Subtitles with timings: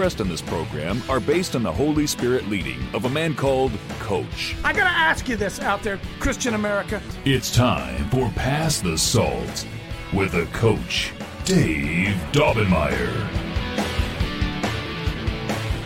[0.00, 4.56] in this program are based on the Holy Spirit leading of a man called Coach.
[4.64, 7.02] I gotta ask you this out there, Christian America.
[7.26, 9.66] It's time for Pass the Salt
[10.14, 11.12] with a coach,
[11.44, 13.12] Dave Daubenmire.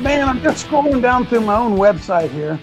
[0.01, 2.61] Man, I'm just scrolling down through my own website here.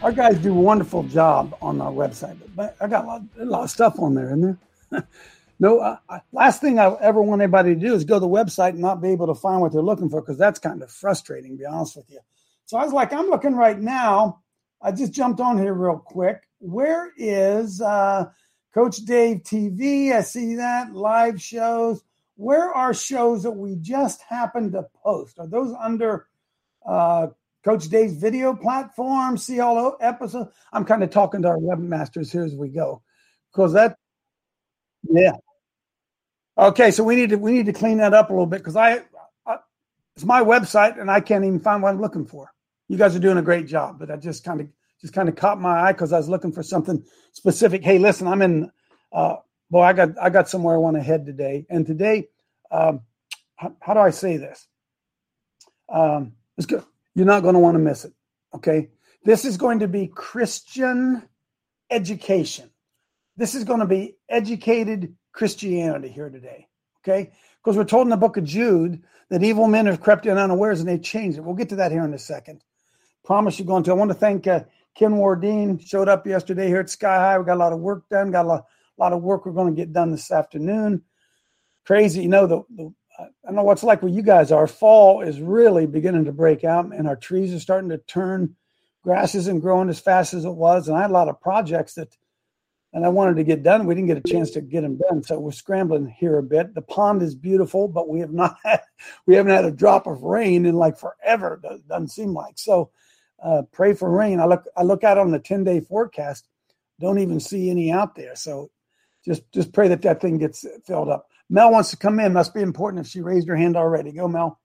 [0.00, 3.44] Our guys do a wonderful job on our website, but I got a lot, a
[3.44, 4.58] lot of stuff on there, isn't
[4.90, 5.06] there?
[5.58, 5.98] no,
[6.32, 9.00] last thing I ever want anybody to do is go to the website and not
[9.00, 11.64] be able to find what they're looking for because that's kind of frustrating, to be
[11.64, 12.20] honest with you.
[12.66, 14.42] So I was like, I'm looking right now.
[14.82, 16.42] I just jumped on here real quick.
[16.58, 18.26] Where is uh,
[18.74, 20.12] Coach Dave TV?
[20.12, 22.02] I see that live shows.
[22.36, 25.38] Where are shows that we just happened to post?
[25.38, 26.26] Are those under
[26.84, 27.28] uh,
[27.64, 29.38] Coach Dave's video platform?
[29.38, 30.50] See all episodes?
[30.72, 33.00] I'm kind of talking to our webmasters here as we go
[33.52, 33.96] because that,
[35.08, 35.32] yeah.
[36.58, 38.76] Okay, so we need to we need to clean that up a little bit because
[38.76, 39.02] I,
[39.46, 39.58] I
[40.14, 42.50] it's my website and I can't even find what I'm looking for.
[42.88, 44.68] You guys are doing a great job, but I just kind of
[45.00, 47.84] just kind of caught my eye because I was looking for something specific.
[47.84, 48.70] Hey, listen, I'm in.
[49.12, 49.36] Uh,
[49.70, 52.28] boy, I got I got somewhere I want to head today, and today,
[52.70, 53.02] um,
[53.56, 54.66] how, how do I say this?
[55.90, 56.84] Um, it's good.
[57.14, 58.14] You're not going to want to miss it.
[58.54, 58.88] Okay,
[59.24, 61.22] this is going to be Christian
[61.90, 62.70] education.
[63.36, 66.66] This is going to be educated Christianity here today.
[67.04, 67.30] Okay,
[67.62, 70.80] because we're told in the book of Jude that evil men have crept in unawares
[70.80, 71.42] and they changed it.
[71.42, 72.64] We'll get to that here in a second.
[73.24, 73.92] Promise you're going to.
[73.92, 74.64] I want to thank uh,
[74.96, 75.78] Ken Wardine.
[75.78, 77.38] Showed up yesterday here at Sky High.
[77.38, 78.32] We got a lot of work done.
[78.32, 78.64] Got a lot,
[78.98, 81.02] a lot of work we're going to get done this afternoon.
[81.84, 82.46] Crazy, you know.
[82.46, 84.66] The, the I don't know what's like where you guys are.
[84.66, 88.56] Fall is really beginning to break out, and our trees are starting to turn.
[89.02, 91.94] Grass isn't growing as fast as it was, and I had a lot of projects
[91.94, 92.16] that,
[92.92, 93.86] and I wanted to get done.
[93.86, 96.74] We didn't get a chance to get them done, so we're scrambling here a bit.
[96.74, 98.80] The pond is beautiful, but we have not had,
[99.26, 101.60] we haven't had a drop of rain in like forever.
[101.88, 102.90] Doesn't seem like so.
[103.42, 104.40] Uh, pray for rain.
[104.40, 106.48] I look I look out on the ten day forecast,
[107.00, 108.34] don't even see any out there.
[108.34, 108.70] So
[109.24, 111.28] just just pray that that thing gets filled up.
[111.48, 112.32] Mel wants to come in.
[112.32, 114.10] Must be important if she raised her hand already.
[114.12, 114.58] Go, Mel.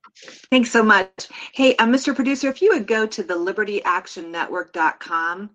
[0.49, 1.27] Thanks so much.
[1.53, 2.13] Hey, uh, Mr.
[2.15, 5.49] Producer, if you would go to the libertyactionnetwork.com,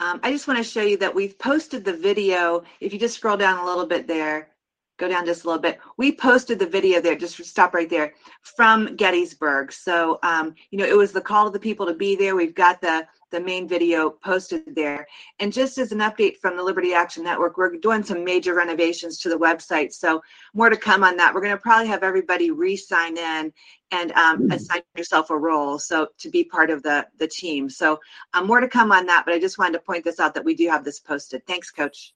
[0.00, 2.62] um, I just want to show you that we've posted the video.
[2.80, 4.50] If you just scroll down a little bit there,
[4.98, 5.78] go down just a little bit.
[5.96, 9.72] We posted the video there, just stop right there, from Gettysburg.
[9.72, 12.36] So, um, you know, it was the call of the people to be there.
[12.36, 15.06] We've got the the main video posted there.
[15.38, 19.18] And just as an update from the Liberty Action Network, we're doing some major renovations
[19.18, 19.92] to the website.
[19.92, 20.22] So
[20.54, 21.34] more to come on that.
[21.34, 23.52] We're going to probably have everybody re-sign in
[23.90, 27.70] and um, assign yourself a role so to be part of the the team.
[27.70, 27.98] So
[28.34, 29.24] um, more to come on that.
[29.24, 31.46] But I just wanted to point this out that we do have this posted.
[31.46, 32.14] Thanks, Coach.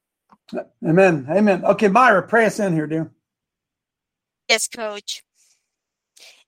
[0.87, 1.27] Amen.
[1.31, 1.65] Amen.
[1.65, 3.11] Okay, Myra, pray us in here, dear.
[4.49, 5.23] Yes, Coach.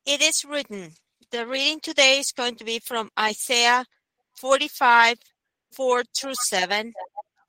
[0.04, 0.92] It is written.
[1.30, 3.86] The reading today is going to be from Isaiah
[4.36, 5.18] 45,
[5.72, 6.92] 4 through 7.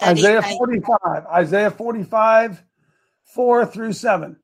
[0.01, 1.25] Isaiah 45.
[1.33, 2.63] Isaiah 45,
[3.25, 4.37] 4 through 7.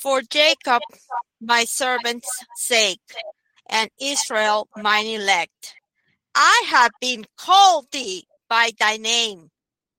[0.00, 0.82] For Jacob,
[1.40, 3.00] my servant's sake,
[3.68, 5.74] and Israel, mine elect.
[6.34, 9.50] I have been called thee by thy name.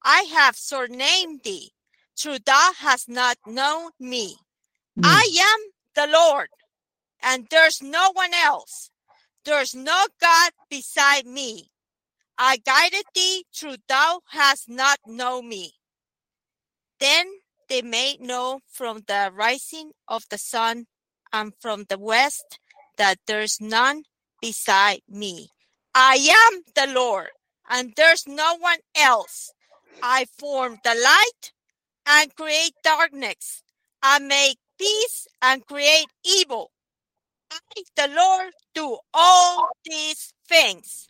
[0.04, 1.72] I have surnamed thee,
[2.18, 4.38] true thou hast not known me.
[4.96, 5.06] Hmm.
[5.06, 6.50] I am the Lord,
[7.22, 8.90] and there's no one else.
[9.46, 11.70] There's no God beside me.
[12.38, 15.76] I guided thee, true thou hast not known me.
[17.00, 17.41] Then
[17.72, 20.88] they may know from the rising of the sun
[21.32, 22.60] and from the west
[22.98, 24.04] that there's none
[24.42, 25.48] beside me.
[25.96, 27.30] I am the Lord,
[27.70, 29.54] and there's no one else.
[30.04, 31.54] I form the light
[32.06, 33.64] and create darkness.
[34.04, 36.72] I make peace and create evil.
[37.50, 41.08] I, the Lord, do all these things.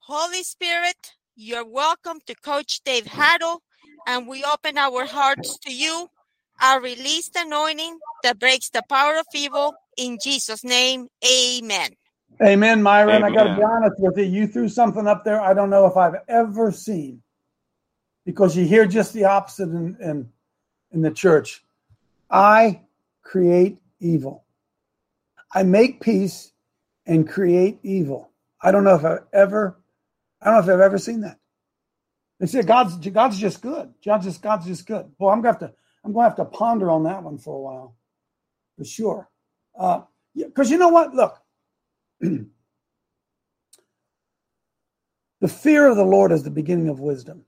[0.00, 3.62] Holy Spirit, you're welcome to Coach Dave Haddle,
[4.08, 6.08] and we open our hearts to you.
[6.60, 9.74] I release the anointing that breaks the power of evil.
[9.96, 11.90] In Jesus' name, amen.
[12.42, 13.16] Amen, Myron.
[13.16, 15.70] And I got to be honest with you, you threw something up there I don't
[15.70, 17.22] know if I've ever seen
[18.24, 19.68] because you hear just the opposite.
[19.68, 20.28] And, and
[20.92, 21.64] in the church.
[22.30, 22.82] I
[23.22, 24.44] create evil.
[25.52, 26.52] I make peace
[27.06, 28.30] and create evil.
[28.60, 29.78] I don't know if I've ever,
[30.42, 31.37] I don't know if I've ever seen that.
[32.40, 33.92] They say God's God's just good.
[34.04, 35.10] God's just God's just good.
[35.18, 35.72] Well, I'm gonna have to
[36.04, 37.96] I'm gonna have to ponder on that one for a while,
[38.76, 39.28] for sure.
[39.74, 41.14] Because uh, you know what?
[41.14, 41.38] Look,
[42.20, 42.48] the
[45.48, 47.44] fear of the Lord is the beginning of wisdom.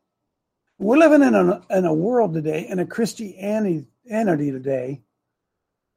[0.79, 5.03] We're living in a in a world today, in a Christianity today,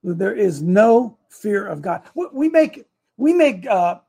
[0.03, 2.03] there is no fear of God.
[2.15, 2.85] We make
[3.17, 3.99] we make uh,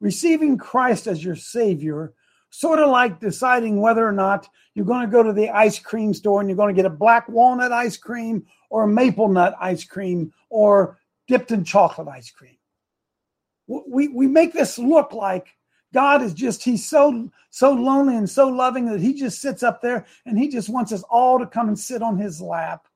[0.00, 2.14] receiving Christ as your Savior
[2.52, 6.12] sort of like deciding whether or not you're going to go to the ice cream
[6.12, 9.54] store and you're going to get a black walnut ice cream or a maple nut
[9.58, 12.56] ice cream or dipped in chocolate ice cream.
[13.66, 15.56] We, we make this look like
[15.94, 19.80] God is just, he's so, so lonely and so loving that he just sits up
[19.80, 22.86] there and he just wants us all to come and sit on his lap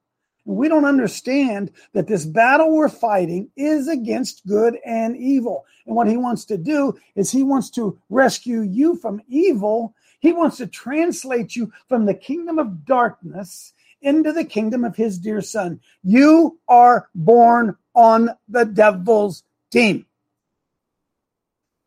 [0.47, 5.67] we don't understand that this battle we're fighting is against good and evil.
[5.87, 9.95] And what he wants to do is he wants to rescue you from evil.
[10.21, 13.73] He wants to translate you from the kingdom of darkness
[14.03, 15.81] into the kingdom of his dear son.
[16.05, 20.07] You are born on the devil's team.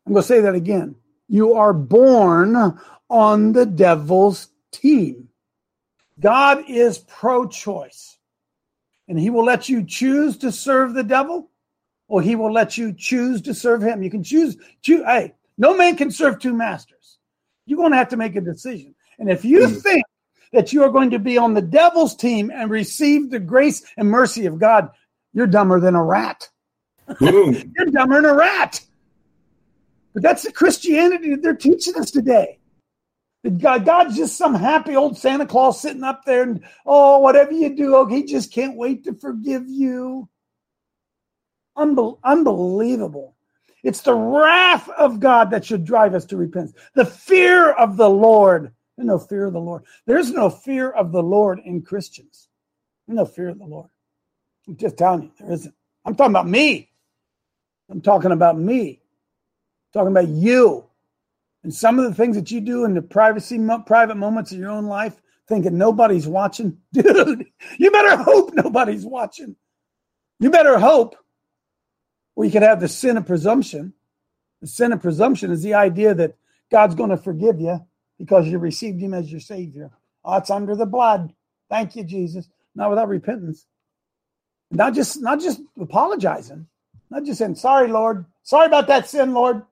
[0.06, 0.96] I'm going to say that again.
[1.28, 2.78] You are born
[3.08, 5.28] on the devil's team.
[6.18, 8.18] God is pro choice
[9.10, 11.50] and he will let you choose to serve the devil
[12.06, 14.04] or he will let you choose to serve him.
[14.04, 17.18] You can choose, choose hey, no man can serve two masters.
[17.66, 18.94] You're going to have to make a decision.
[19.18, 19.82] And if you mm.
[19.82, 20.04] think
[20.52, 24.08] that you are going to be on the devil's team and receive the grace and
[24.08, 24.90] mercy of God,
[25.32, 26.48] you're dumber than a rat.
[27.20, 28.80] you're dumber than a rat.
[30.14, 32.59] But that's the Christianity that they're teaching us today.
[33.48, 37.74] God, God's just some happy old Santa Claus sitting up there and, oh, whatever you
[37.74, 40.28] do, oh, he just can't wait to forgive you.
[41.76, 43.34] Unbel- unbelievable.
[43.82, 46.76] It's the wrath of God that should drive us to repentance.
[46.94, 48.72] The fear of the Lord.
[48.96, 49.84] There's no fear of the Lord.
[50.04, 52.48] There's no fear of the Lord in Christians.
[53.06, 53.88] There's no fear of the Lord.
[54.68, 55.74] I'm just telling you, there isn't.
[56.04, 56.90] I'm talking about me.
[57.90, 59.00] I'm talking about me.
[59.94, 60.89] I'm talking about you
[61.62, 64.70] and some of the things that you do in the privacy, private moments of your
[64.70, 67.46] own life, thinking nobody's watching, dude,
[67.78, 69.56] you better hope nobody's watching.
[70.38, 71.16] You better hope.
[72.34, 73.92] we could have the sin of presumption.
[74.62, 76.36] The sin of presumption is the idea that
[76.70, 77.84] God's going to forgive you
[78.18, 79.90] because you received Him as your Savior.
[80.24, 81.34] Oh, it's under the blood.
[81.68, 82.48] Thank you, Jesus.
[82.74, 83.66] Not without repentance.
[84.70, 86.66] Not just not just apologizing.
[87.10, 88.24] Not just saying, sorry, Lord.
[88.42, 89.62] Sorry about that sin, Lord.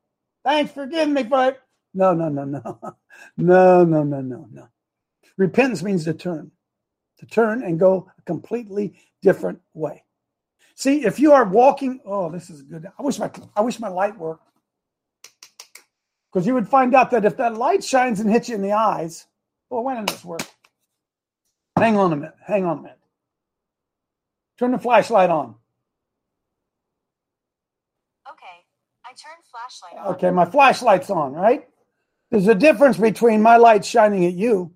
[0.45, 1.61] Thanks for giving me for it.
[1.99, 2.81] No, no, no, no.
[3.37, 4.69] No, no, no, no, no.
[5.37, 6.53] Repentance means to turn,
[7.19, 10.05] to turn and go a completely different way.
[10.77, 12.87] See, if you are walking, oh, this is good.
[12.97, 14.49] I wish my I wish my light worked.
[16.33, 18.75] Because you would find out that if that light shines and hits you in the
[18.75, 19.27] eyes,
[19.69, 20.43] well, when does this work?
[21.77, 22.37] Hang on a minute.
[22.47, 23.01] Hang on a minute.
[24.61, 25.57] Turn the flashlight on.
[28.31, 28.59] Okay.
[29.05, 30.15] I turned flashlight on.
[30.15, 31.67] Okay, my flashlight's on, right?
[32.31, 34.73] There's a difference between my light shining at you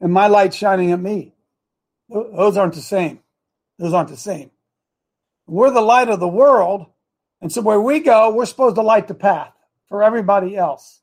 [0.00, 1.34] and my light shining at me.
[2.08, 3.20] Those aren't the same.
[3.78, 4.50] Those aren't the same.
[5.46, 6.86] We're the light of the world.
[7.40, 9.52] And so where we go, we're supposed to light the path
[9.88, 11.00] for everybody else.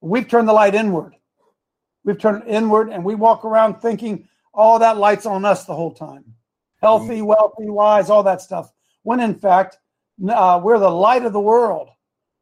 [0.00, 1.14] We've turned the light inward.
[2.04, 5.74] We've turned inward and we walk around thinking, all oh, that light's on us the
[5.74, 6.24] whole time.
[6.80, 8.72] Healthy, wealthy, wise, all that stuff.
[9.02, 9.78] When in fact,
[10.28, 11.90] uh, we're the light of the world.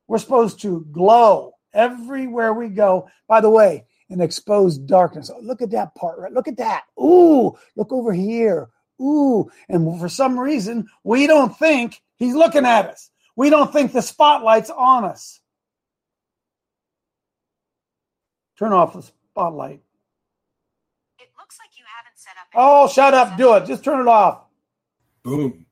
[0.06, 3.08] We're supposed to glow everywhere we go.
[3.28, 5.30] By the way, in exposed darkness.
[5.34, 6.32] Oh, look at that part, right?
[6.32, 6.84] Look at that.
[6.98, 8.68] Ooh, look over here.
[9.00, 9.50] Ooh.
[9.68, 13.10] And for some reason, we don't think he's looking at us.
[13.36, 15.40] We don't think the spotlight's on us.
[18.58, 19.80] Turn off the spotlight.
[21.18, 22.46] It looks like you haven't set up.
[22.54, 23.36] Oh, shut up.
[23.36, 23.66] Do it.
[23.66, 24.44] Just turn it off.
[25.24, 25.66] Boom.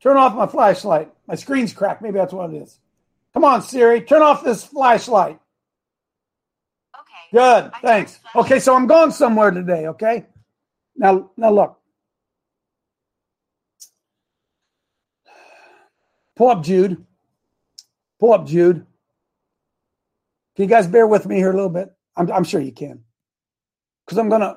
[0.00, 1.12] Turn off my flashlight.
[1.26, 2.00] My screen's cracked.
[2.00, 2.79] Maybe that's what it is.
[3.34, 5.38] Come on, Siri, turn off this flashlight.
[6.94, 7.32] Okay.
[7.32, 7.72] Good.
[7.82, 8.18] Thanks.
[8.34, 10.26] Okay, so I'm going somewhere today, okay?
[10.96, 11.78] Now now look.
[16.36, 17.04] Pull up Jude.
[18.18, 18.86] Pull up Jude.
[20.56, 21.90] Can you guys bear with me here a little bit?
[22.16, 23.04] I'm, I'm sure you can.
[24.04, 24.56] Because I'm going to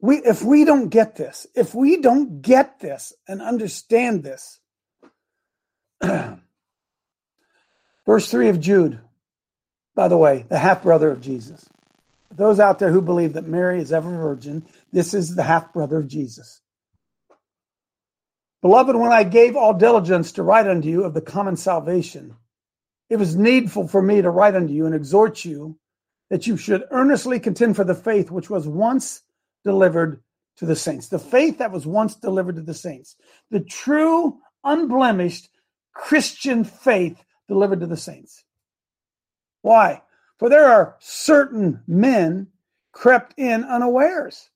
[0.00, 4.60] we if we don't get this, if we don't get this and understand this,
[8.10, 8.98] Verse 3 of Jude,
[9.94, 11.68] by the way, the half brother of Jesus.
[12.34, 15.98] those out there who believe that Mary is ever virgin, this is the half brother
[15.98, 16.60] of Jesus.
[18.62, 22.34] Beloved, when I gave all diligence to write unto you of the common salvation,
[23.08, 25.78] it was needful for me to write unto you and exhort you
[26.30, 29.22] that you should earnestly contend for the faith which was once
[29.62, 30.20] delivered
[30.56, 31.06] to the saints.
[31.06, 33.14] The faith that was once delivered to the saints.
[33.52, 35.48] The true, unblemished
[35.94, 38.44] Christian faith delivered to the saints.
[39.60, 40.00] Why?
[40.38, 42.46] For there are certain men
[42.92, 44.48] crept in unawares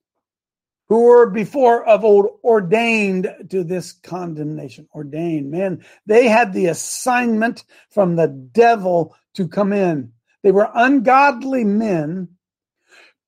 [0.88, 4.88] who were before of old ordained to this condemnation.
[4.94, 5.84] Ordained, man.
[6.06, 10.12] They had the assignment from the devil to come in.
[10.42, 12.28] They were ungodly men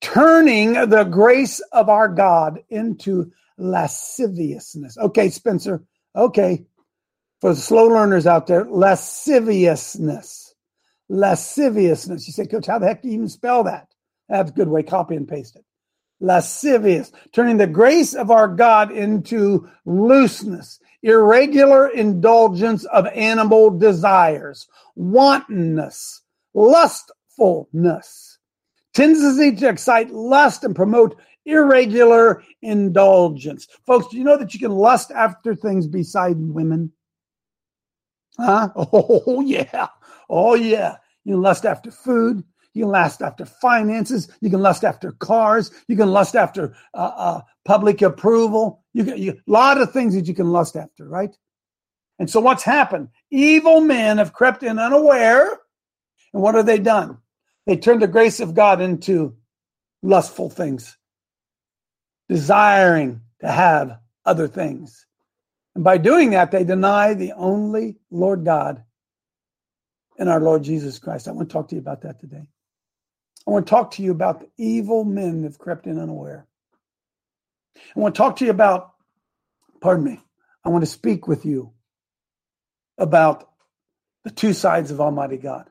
[0.01, 4.97] turning the grace of our God into lasciviousness.
[4.99, 5.83] Okay, Spencer.
[6.15, 6.67] Okay.
[7.41, 10.55] For the slow learners out there, lasciviousness.
[11.09, 12.27] Lasciviousness.
[12.27, 13.89] You say, Coach, how the heck do you even spell that?
[14.29, 14.83] That's a good way.
[14.83, 15.65] Copy and paste it
[16.21, 26.23] lascivious, turning the grace of our God into looseness, irregular indulgence of animal desires, wantonness,
[26.55, 28.39] lustfulness,
[28.95, 33.69] tendency to excite lust and promote irregular indulgence.
[33.87, 36.93] Folks, do you know that you can lust after things beside women?
[38.39, 38.71] Huh?
[38.77, 39.89] Oh, yeah.
[40.29, 40.97] Oh, yeah.
[41.25, 42.45] You can lust after food.
[42.75, 44.29] You can lust after finances.
[44.41, 45.71] You can lust after cars.
[45.89, 48.85] You can lust after uh, uh, public approval.
[48.93, 51.35] You get a lot of things that you can lust after, right?
[52.19, 53.09] And so what's happened?
[53.31, 55.61] Evil men have crept in unaware.
[56.33, 57.19] And what have they done?
[57.67, 59.37] They turned the grace of God into
[60.03, 60.97] lustful things,
[62.29, 65.06] desiring to have other things.
[65.77, 68.83] And by doing that, they deny the only Lord God
[70.19, 71.29] and our Lord Jesus Christ.
[71.29, 72.49] I want to talk to you about that today.
[73.47, 76.47] I want to talk to you about the evil men that have crept in unaware.
[77.95, 78.95] I want to talk to you about,
[79.83, 80.19] pardon me,
[80.65, 81.75] I want to speak with you
[82.97, 83.47] about
[84.25, 85.69] the two sides of Almighty God.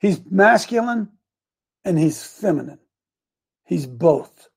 [0.00, 1.10] He's masculine
[1.84, 2.80] and he's feminine.
[3.64, 4.48] He's both.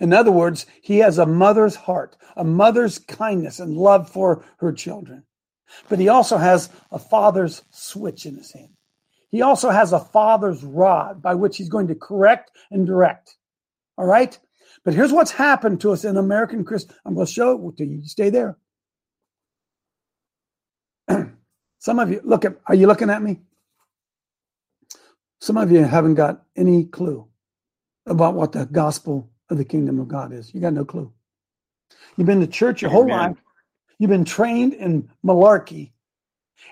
[0.00, 4.72] In other words, he has a mother's heart, a mother's kindness and love for her
[4.72, 5.24] children.
[5.88, 8.70] But he also has a father's switch in his hand.
[9.30, 13.36] He also has a father's rod by which he's going to correct and direct.
[13.98, 14.38] All right?
[14.84, 16.94] But here's what's happened to us in American Christian.
[17.04, 18.02] I'm going to show it to you.
[18.04, 18.56] Stay there.
[21.78, 23.40] Some of you, look at, are you looking at me?
[25.40, 27.28] Some of you haven't got any clue
[28.06, 30.54] about what the gospel of the kingdom of God is.
[30.54, 31.12] You got no clue.
[32.16, 33.36] You've been to church your whole life.
[33.98, 35.92] You've been trained in malarkey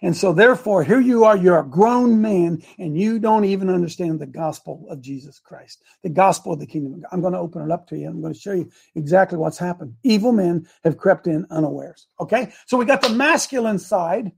[0.03, 4.19] and so, therefore, here you are, you're a grown man, and you don't even understand
[4.19, 7.09] the gospel of Jesus Christ, the gospel of the kingdom of God.
[7.13, 8.09] I'm going to open it up to you.
[8.09, 9.95] I'm going to show you exactly what's happened.
[10.03, 12.07] Evil men have crept in unawares.
[12.21, 12.53] Okay?
[12.67, 14.33] So, we got the masculine side.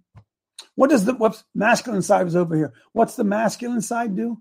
[0.75, 2.73] What does the whoops, masculine side is over here?
[2.93, 4.41] What's the masculine side do?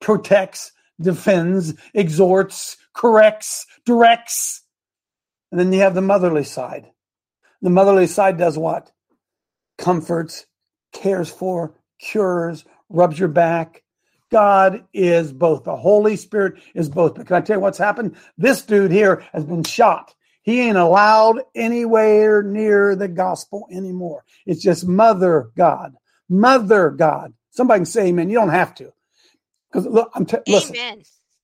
[0.00, 4.62] Protects, defends, exhorts, corrects, directs.
[5.52, 6.90] And then you have the motherly side.
[7.62, 8.90] The motherly side does what?
[9.78, 10.46] comforts,
[10.92, 13.82] cares for, cures, rubs your back.
[14.30, 15.64] God is both.
[15.64, 17.14] The Holy Spirit is both.
[17.14, 18.16] But can I tell you what's happened?
[18.38, 20.14] This dude here has been shot.
[20.42, 24.24] He ain't allowed anywhere near the gospel anymore.
[24.46, 25.94] It's just Mother God.
[26.28, 27.32] Mother God.
[27.50, 28.30] Somebody can say amen.
[28.30, 28.92] You don't have to.
[29.70, 30.78] Because look, I'm t- listen.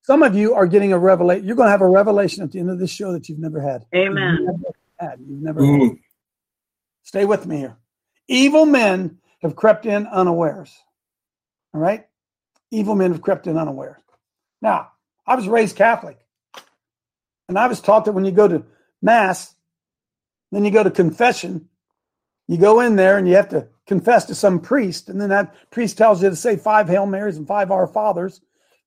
[0.08, 0.20] Amen.
[0.20, 1.46] Some of you are getting a revelation.
[1.46, 3.60] You're going to have a revelation at the end of this show that you've never
[3.60, 3.86] had.
[3.94, 4.38] Amen.
[4.40, 5.20] You've never had.
[5.20, 5.80] You've never had.
[5.80, 6.00] Mm.
[7.04, 7.76] Stay with me here.
[8.28, 10.72] Evil men have crept in unawares.
[11.74, 12.06] All right?
[12.70, 14.00] Evil men have crept in unawares.
[14.60, 14.92] Now,
[15.26, 16.18] I was raised Catholic.
[17.48, 18.64] And I was taught that when you go to
[19.02, 19.54] Mass,
[20.52, 21.68] then you go to confession,
[22.46, 25.08] you go in there and you have to confess to some priest.
[25.08, 28.40] And then that priest tells you to say five Hail Marys and five Our Fathers,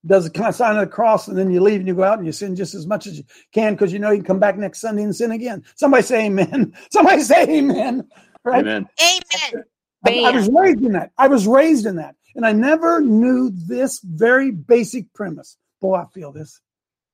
[0.06, 2.26] does a sign of the cross, and then you leave and you go out and
[2.26, 4.58] you sin just as much as you can because you know you can come back
[4.58, 5.64] next Sunday and sin again.
[5.76, 6.74] Somebody say amen.
[6.92, 8.08] Somebody say amen.
[8.44, 8.62] Right?
[8.62, 8.88] Amen.
[9.02, 9.64] Amen.
[10.06, 11.12] I, I was raised in that.
[11.18, 12.16] I was raised in that.
[12.36, 15.58] And I never knew this very basic premise.
[15.82, 16.60] Boy, I feel this.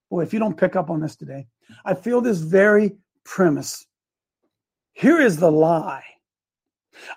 [0.10, 1.48] Boy, if you don't pick up on this today,
[1.86, 3.86] I feel this very premise.
[4.94, 6.04] Here is the lie.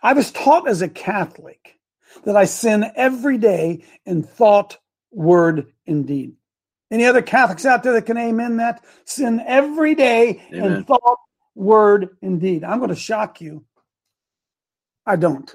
[0.03, 1.79] I was taught as a Catholic
[2.25, 4.79] that I sin every day in thought,
[5.15, 6.35] word, and deed.
[6.91, 8.85] Any other Catholics out there that can amen that?
[9.05, 10.73] Sin every day amen.
[10.73, 11.19] in thought,
[11.55, 12.65] word, and deed.
[12.65, 13.65] I'm going to shock you.
[15.07, 15.55] I don't.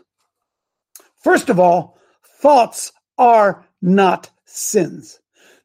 [1.23, 1.97] First of all,
[2.41, 5.19] thoughts are not sins.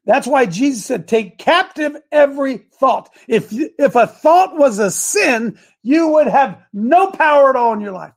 [0.05, 3.09] That's why Jesus said, take captive every thought.
[3.27, 7.73] If, you, if a thought was a sin, you would have no power at all
[7.73, 8.13] in your life.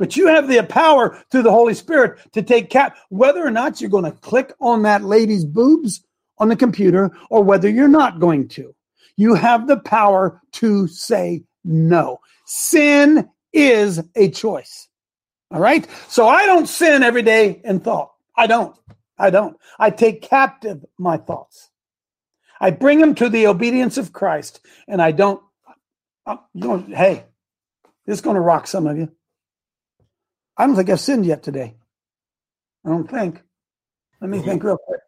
[0.00, 3.82] But you have the power through the Holy Spirit to take cap, whether or not
[3.82, 6.02] you're going to click on that lady's boobs
[6.38, 8.74] on the computer or whether you're not going to.
[9.16, 12.18] You have the power to say no.
[12.46, 14.88] Sin is a choice.
[15.50, 15.86] All right.
[16.08, 18.12] So I don't sin every day in thought.
[18.34, 18.74] I don't.
[19.18, 19.58] I don't.
[19.78, 21.68] I take captive my thoughts.
[22.58, 25.42] I bring them to the obedience of Christ and I don't.
[26.24, 27.26] I'm going, hey,
[28.06, 29.12] this is going to rock some of you.
[30.56, 31.76] I don't think I've sinned yet today.
[32.84, 33.42] I don't think.
[34.20, 35.00] Let me think real quick.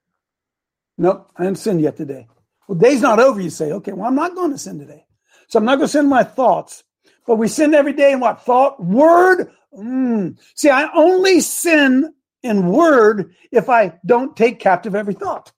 [0.99, 2.29] Nope, I haven't sinned yet today.
[2.69, 3.41] Well, day's not over.
[3.41, 5.05] You say, okay, well, I'm not going to sin today.
[5.49, 6.85] So I'm not going to sin my thoughts.
[7.27, 8.43] But we sin every day in what?
[8.43, 9.51] Thought, word.
[9.77, 10.39] Mm.
[10.55, 15.53] See, I only sin in word if I don't take captive every thought.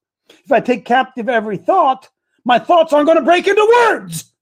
[0.44, 2.08] If I take captive every thought,
[2.44, 4.32] my thoughts aren't going to break into words.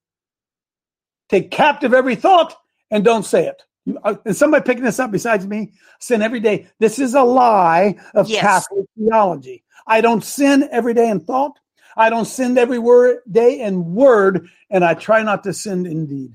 [1.28, 2.56] Take captive every thought
[2.90, 3.62] and don't say it.
[4.04, 5.72] Uh, is somebody picking this up besides me?
[5.98, 6.68] Sin every day.
[6.78, 8.40] This is a lie of Yes.
[8.40, 9.64] Catholic theology.
[9.86, 11.58] I don't sin every day in thought.
[11.96, 16.06] I don't sin every word day in word, and I try not to sin in
[16.06, 16.34] deed.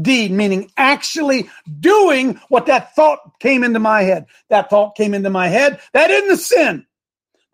[0.00, 1.48] Deed meaning actually
[1.80, 4.26] doing what that thought came into my head.
[4.48, 5.80] That thought came into my head.
[5.92, 6.86] That isn't a sin.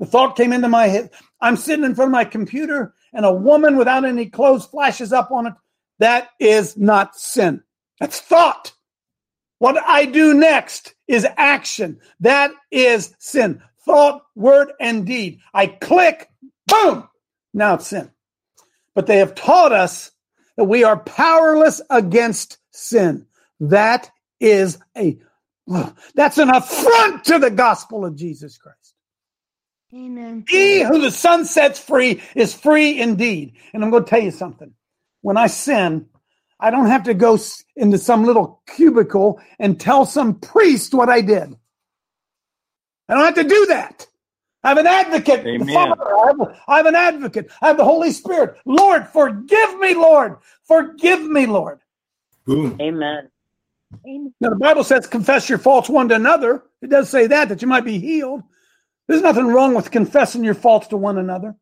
[0.01, 1.11] The thought came into my head.
[1.41, 5.31] I'm sitting in front of my computer, and a woman without any clothes flashes up
[5.31, 5.55] on it.
[5.99, 7.63] That is not sin.
[8.01, 8.73] That's thought.
[9.59, 12.01] What I do next is action.
[12.21, 13.63] That is sin.
[13.85, 15.41] Thought, word, and deed.
[15.53, 16.29] I click,
[16.67, 17.09] boom.
[17.55, 18.11] Now it's sin.
[18.95, 20.11] But they have taught us
[20.57, 23.27] that we are powerless against sin.
[23.61, 24.11] That
[24.41, 25.19] is a
[26.15, 28.95] that's an affront to the gospel of Jesus Christ.
[29.95, 30.45] Amen.
[30.49, 33.55] He who the Son sets free is free indeed.
[33.73, 34.73] And I'm going to tell you something.
[35.23, 36.07] When I sin,
[36.61, 37.39] I don't have to go
[37.77, 41.57] into some little cubicle and tell some priest what I did.
[43.09, 44.07] I don't have to do that.
[44.65, 45.47] I have an advocate.
[45.47, 45.73] Amen.
[45.73, 46.03] Father.
[46.03, 47.51] I, have, I have an advocate.
[47.63, 48.57] I have the Holy Spirit.
[48.67, 50.37] Lord, forgive me, Lord.
[50.65, 51.79] Forgive me, Lord.
[52.81, 53.31] Amen.
[54.41, 56.63] Now, the Bible says, confess your faults one to another.
[56.83, 58.43] It does say that, that you might be healed.
[59.07, 61.57] There's nothing wrong with confessing your faults to one another.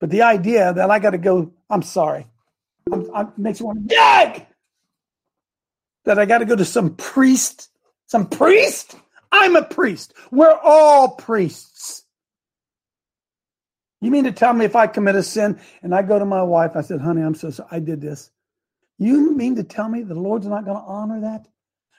[0.00, 2.26] But the idea that I got to go, I'm sorry,
[2.90, 4.46] I'm, I makes me want to gag.
[6.04, 7.70] That I got to go to some priest,
[8.06, 8.96] some priest.
[9.30, 10.14] I'm a priest.
[10.30, 12.04] We're all priests.
[14.00, 16.42] You mean to tell me if I commit a sin and I go to my
[16.42, 18.30] wife, I said, honey, I'm so sorry, I did this.
[18.98, 21.46] You mean to tell me the Lord's not going to honor that?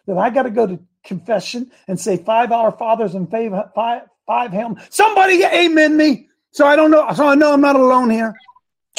[0.05, 4.01] That I got to go to confession and say five Our Fathers and five five
[4.27, 4.77] five Hail.
[4.89, 7.09] Somebody amen me, so I don't know.
[7.15, 8.33] So I know I'm not alone here.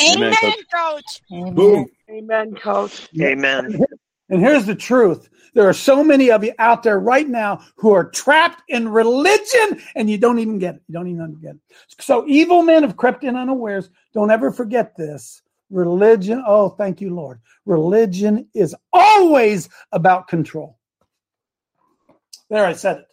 [0.00, 1.22] Amen, Amen, coach.
[1.30, 1.86] Boom.
[2.10, 3.08] Amen, coach.
[3.20, 3.84] Amen.
[4.28, 7.92] And here's the truth: there are so many of you out there right now who
[7.92, 10.82] are trapped in religion, and you don't even get it.
[10.88, 11.60] You don't even get it.
[12.00, 13.90] So evil men have crept in unawares.
[14.12, 15.42] Don't ever forget this.
[15.70, 16.42] Religion.
[16.46, 17.40] Oh, thank you, Lord.
[17.66, 20.78] Religion is always about control.
[22.50, 23.06] There, I said it.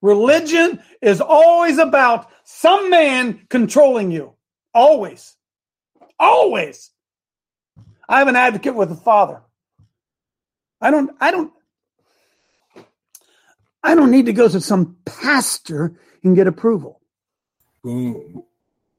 [0.00, 4.33] Religion is always about some man controlling you.
[4.74, 5.36] Always.
[6.18, 6.90] Always.
[8.08, 9.40] I have an advocate with the Father.
[10.80, 11.52] I don't, I don't,
[13.82, 17.00] I don't need to go to some pastor and get approval.
[17.82, 18.42] Boom.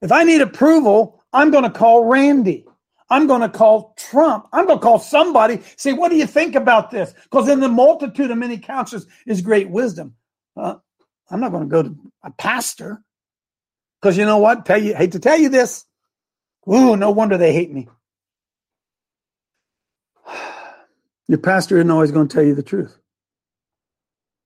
[0.01, 2.65] If I need approval, I'm going to call Randy.
[3.09, 4.47] I'm going to call Trump.
[4.51, 5.61] I'm going to call somebody.
[5.75, 7.13] Say, what do you think about this?
[7.23, 10.15] Because in the multitude of many counselors is great wisdom.
[10.57, 10.75] Uh,
[11.29, 13.03] I'm not going to go to a pastor
[14.05, 14.67] because you know what?
[14.67, 15.83] Tell you, hate to tell you this.
[16.71, 17.87] Ooh, no wonder they hate me.
[21.27, 22.95] Your pastor isn't always going to tell you the truth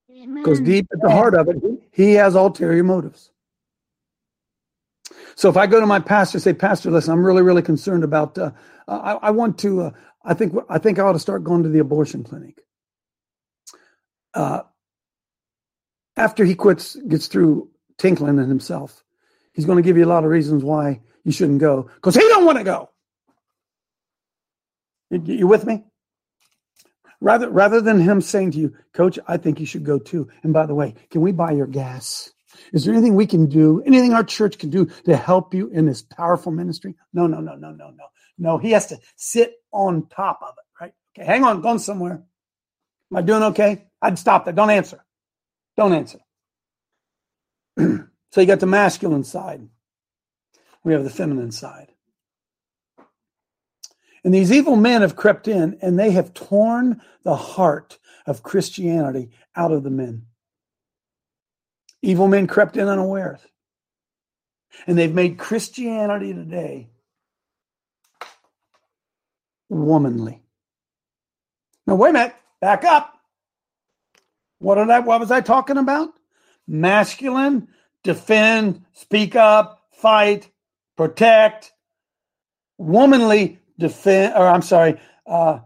[0.07, 1.57] because deep at the heart of it,
[1.91, 3.31] he has ulterior motives.
[5.35, 8.05] So if I go to my pastor, and say, Pastor, listen, I'm really, really concerned
[8.05, 8.37] about.
[8.37, 8.51] Uh,
[8.87, 9.81] I, I want to.
[9.81, 9.91] Uh,
[10.23, 10.55] I think.
[10.69, 12.61] I think I ought to start going to the abortion clinic.
[14.33, 14.61] Uh,
[16.15, 19.03] after he quits, gets through tinkling in himself,
[19.53, 22.21] he's going to give you a lot of reasons why you shouldn't go because he
[22.21, 22.89] don't want to go.
[25.09, 25.83] You, you with me?
[27.21, 30.29] Rather, rather than him saying to you, Coach, I think you should go too.
[30.43, 32.31] And by the way, can we buy your gas?
[32.73, 35.85] Is there anything we can do, anything our church can do to help you in
[35.85, 36.95] this powerful ministry?
[37.13, 38.05] No, no, no, no, no, no.
[38.37, 40.93] No, he has to sit on top of it, right?
[41.17, 42.23] Okay, hang on, going somewhere.
[43.11, 43.85] Am I doing okay?
[44.01, 44.55] I'd stop that.
[44.55, 45.03] Don't answer.
[45.75, 46.19] Don't answer.
[48.31, 49.67] So you got the masculine side.
[50.83, 51.91] We have the feminine side.
[54.23, 59.31] And these evil men have crept in and they have torn the heart of Christianity
[59.55, 60.25] out of the men.
[62.01, 63.39] Evil men crept in unawares.
[64.87, 66.89] And they've made Christianity today
[69.67, 70.41] womanly.
[71.85, 73.15] Now, wait a minute, back up.
[74.59, 76.09] What did I what was I talking about?
[76.67, 77.69] Masculine,
[78.03, 80.49] defend, speak up, fight,
[80.97, 81.71] protect.
[82.77, 85.59] Womanly, defend, or I'm sorry, uh,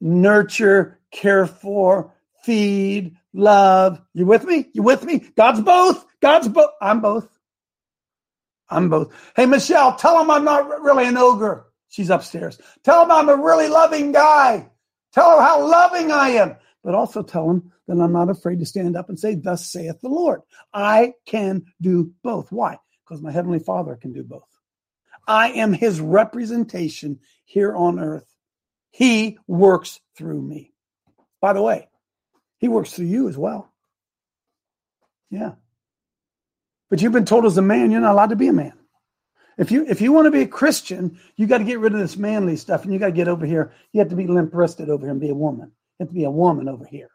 [0.00, 2.12] nurture, care for,
[2.42, 4.00] feed, love.
[4.14, 4.68] You with me?
[4.72, 5.30] You with me?
[5.36, 6.04] God's both.
[6.20, 6.70] God's both.
[6.80, 7.28] I'm both.
[8.68, 9.12] I'm both.
[9.36, 11.66] Hey, Michelle, tell him I'm not really an ogre.
[11.88, 12.60] She's upstairs.
[12.84, 14.68] Tell him I'm a really loving guy.
[15.12, 16.56] Tell her how loving I am.
[16.88, 20.00] But also tell them that I'm not afraid to stand up and say, Thus saith
[20.00, 20.40] the Lord.
[20.72, 22.50] I can do both.
[22.50, 22.78] Why?
[23.04, 24.48] Because my Heavenly Father can do both.
[25.26, 28.24] I am his representation here on earth.
[28.90, 30.72] He works through me.
[31.42, 31.90] By the way,
[32.56, 33.70] he works through you as well.
[35.28, 35.56] Yeah.
[36.88, 38.72] But you've been told as a man, you're not allowed to be a man.
[39.58, 41.98] If you if you want to be a Christian, you got to get rid of
[41.98, 43.74] this manly stuff, and you got to get over here.
[43.92, 45.72] You have to be limp wristed over here and be a woman.
[45.98, 47.10] You have to be a woman over here.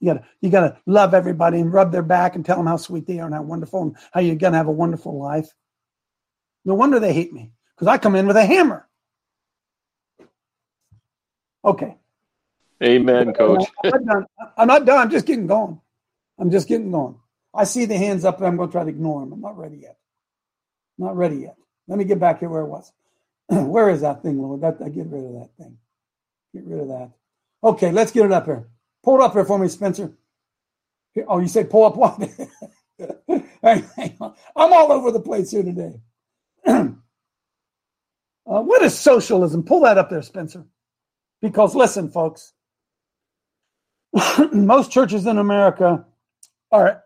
[0.00, 2.66] You got to you got to love everybody and rub their back and tell them
[2.66, 5.48] how sweet they are and how wonderful and how you're gonna have a wonderful life.
[6.64, 8.86] No wonder they hate me because I come in with a hammer.
[11.64, 11.96] Okay.
[12.82, 13.64] Amen, coach.
[13.82, 14.26] I'm not done.
[14.56, 14.98] I'm not done.
[14.98, 15.80] I'm just getting going.
[16.38, 17.16] I'm just getting going.
[17.52, 19.32] I see the hands up, and I'm going to try to ignore them.
[19.32, 19.96] I'm not ready yet.
[20.96, 21.56] Not ready yet.
[21.88, 22.92] Let me get back here where it was.
[23.48, 24.60] where is that thing, Lord?
[24.60, 25.76] That, I get rid of that thing.
[26.54, 27.10] Get rid of that.
[27.62, 28.68] Okay, let's get it up here.
[29.02, 30.12] Pull it up here for me, Spencer.
[31.26, 32.20] Oh, you said pull up what?
[33.62, 36.00] I'm all over the place here today.
[36.66, 36.92] uh,
[38.44, 39.64] what is socialism?
[39.64, 40.64] Pull that up there, Spencer.
[41.40, 42.52] Because listen, folks,
[44.52, 46.04] most churches in America
[46.70, 47.02] are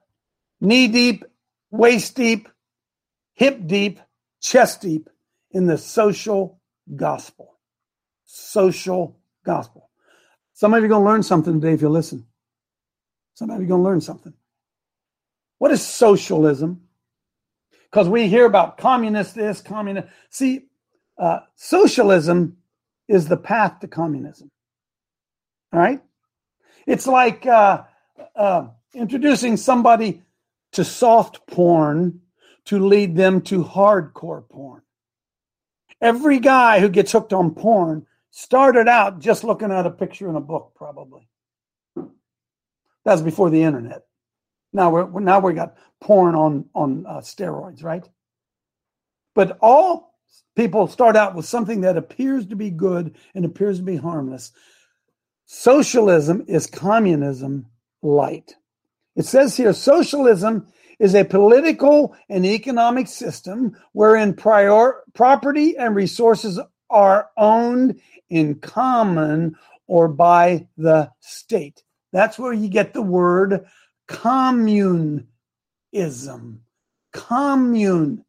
[0.61, 1.25] knee deep,
[1.71, 2.49] waist deep,
[3.35, 4.01] hip deep,
[4.41, 5.09] chest deep
[5.51, 6.61] in the social
[6.97, 7.59] gospel.
[8.25, 9.91] Social gospel.
[10.55, 12.27] Some of you going to learn something today if you listen.
[13.35, 14.35] Some of you going to learn something.
[15.59, 16.83] What is socialism?
[17.91, 20.09] Because we hear about communist this, communist.
[20.31, 20.67] See,
[21.19, 22.57] uh, socialism
[23.09, 24.51] is the path to communism.
[25.73, 26.01] All right?
[26.87, 27.85] It's like uh,
[28.35, 30.23] uh, introducing somebody
[30.73, 32.21] to soft porn
[32.65, 34.83] to lead them to hardcore porn.
[36.01, 40.35] Every guy who gets hooked on porn started out just looking at a picture in
[40.35, 41.29] a book, probably.
[43.05, 44.03] That's before the internet.
[44.73, 48.09] Now we're now we got porn on on uh, steroids, right?
[49.35, 50.19] But all
[50.57, 54.53] people start out with something that appears to be good and appears to be harmless.
[55.45, 57.67] Socialism is communism
[58.01, 58.55] light.
[59.15, 60.69] It says here socialism
[60.99, 68.01] is a political and economic system wherein prior, property and resources are owned
[68.33, 69.55] in common
[69.87, 71.85] or by the state.
[72.13, 73.67] That's where you get the word
[74.09, 75.27] communism.
[77.13, 78.25] Communism.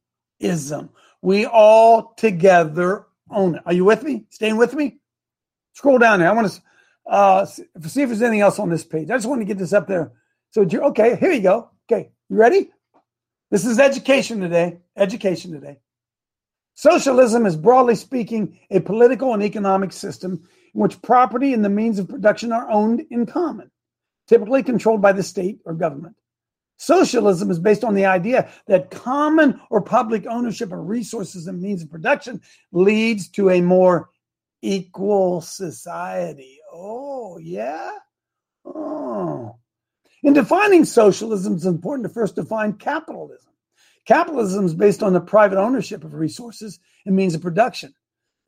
[1.22, 3.64] We all together own it.
[3.66, 4.26] Are you with me?
[4.30, 4.98] Staying with me?
[5.74, 6.30] Scroll down there.
[6.30, 6.62] I want to
[7.10, 9.10] uh, see if there's anything else on this page.
[9.10, 10.12] I just want to get this up there.
[10.52, 11.70] So, okay, here you go.
[11.90, 12.72] Okay, you ready?
[13.50, 14.80] This is education today.
[14.98, 15.80] Education today.
[16.76, 22.00] Socialism is broadly speaking a political and economic system in which property and the means
[22.00, 23.70] of production are owned in common,
[24.28, 26.16] typically controlled by the state or government.
[26.78, 31.84] Socialism is based on the idea that common or public ownership of resources and means
[31.84, 34.10] of production leads to a more
[34.62, 36.60] equal society.
[36.74, 37.92] Oh, yeah?
[38.66, 39.58] Oh.
[40.24, 43.53] In defining socialism, it's important to first define capitalism.
[44.06, 47.94] Capitalism is based on the private ownership of resources and means of production.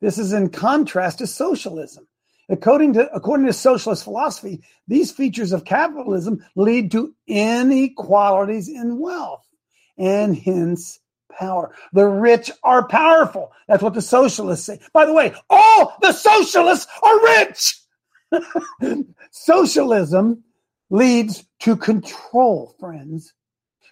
[0.00, 2.06] This is in contrast to socialism.
[2.48, 9.44] According to, according to socialist philosophy, these features of capitalism lead to inequalities in wealth
[9.98, 11.74] and hence power.
[11.92, 13.52] The rich are powerful.
[13.66, 14.80] That's what the socialists say.
[14.92, 17.80] By the way, all the socialists are rich.
[19.30, 20.44] Socialism
[20.90, 23.32] leads to control, friends.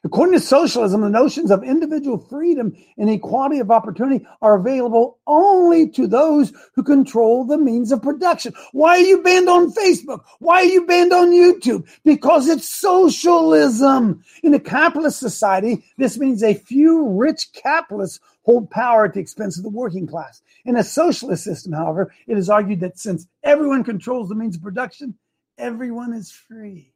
[0.04, 5.88] According to socialism, the notions of individual freedom and equality of opportunity are available only
[5.92, 8.52] to those who control the means of production.
[8.72, 10.22] Why are you banned on Facebook?
[10.40, 11.88] Why are you banned on YouTube?
[12.04, 14.22] Because it's socialism.
[14.42, 19.56] In a capitalist society, this means a few rich capitalists hold power at the expense
[19.56, 20.42] of the working class.
[20.66, 24.62] In a socialist system, however, it is argued that since everyone controls the means of
[24.62, 25.14] production,
[25.56, 26.93] everyone is free.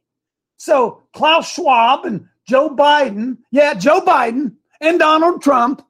[0.59, 5.81] So Klaus Schwab and Joe Biden, yeah, Joe Biden and Donald Trump.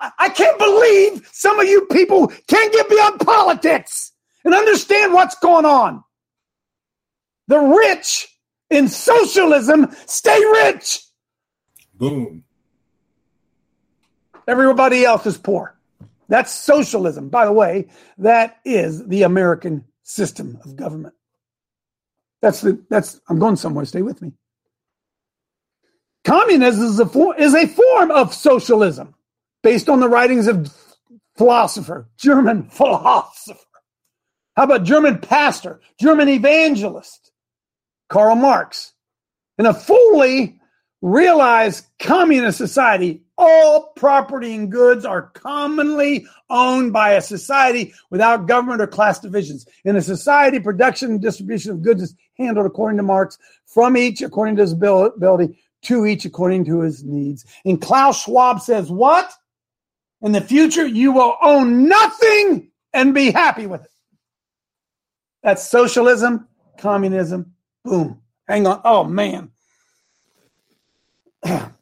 [0.00, 4.12] I can't believe some of you people can't get beyond politics
[4.46, 6.02] and understand what's going on.
[7.48, 8.26] The rich
[8.70, 11.02] in socialism stay rich.
[11.94, 12.44] Boom.
[14.48, 15.78] Everybody else is poor.
[16.28, 17.28] That's socialism.
[17.28, 21.14] By the way, that is the American system of government.
[22.42, 23.84] That's the that's I'm going somewhere.
[23.84, 24.32] Stay with me.
[26.24, 29.14] Communism is a, for, is a form of socialism
[29.62, 30.72] based on the writings of
[31.36, 33.58] philosopher, German philosopher.
[34.56, 37.32] How about German pastor, German evangelist,
[38.08, 38.92] Karl Marx?
[39.58, 40.60] In a fully
[41.02, 48.82] realized communist society, all property and goods are commonly owned by a society without government
[48.82, 49.66] or class divisions.
[49.84, 54.22] In a society, production and distribution of goods is handled according to Marx, from each
[54.22, 57.44] according to his ability, to each according to his needs.
[57.64, 59.32] And Klaus Schwab says, What?
[60.22, 63.90] In the future, you will own nothing and be happy with it.
[65.42, 66.46] That's socialism,
[66.78, 67.54] communism.
[67.84, 68.20] Boom.
[68.46, 68.82] Hang on.
[68.84, 69.50] Oh, man.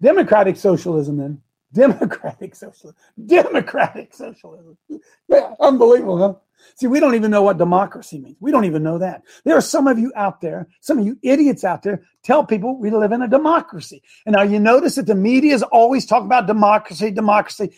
[0.00, 1.42] Democratic socialism, then.
[1.72, 2.96] Democratic socialism.
[3.24, 4.76] Democratic socialism.
[5.28, 6.34] Yeah, unbelievable, huh?
[6.76, 8.36] See, we don't even know what democracy means.
[8.40, 9.22] We don't even know that.
[9.44, 12.78] There are some of you out there, some of you idiots out there, tell people
[12.78, 14.02] we live in a democracy.
[14.26, 17.74] And now you notice that the media is always talking about democracy, democracy.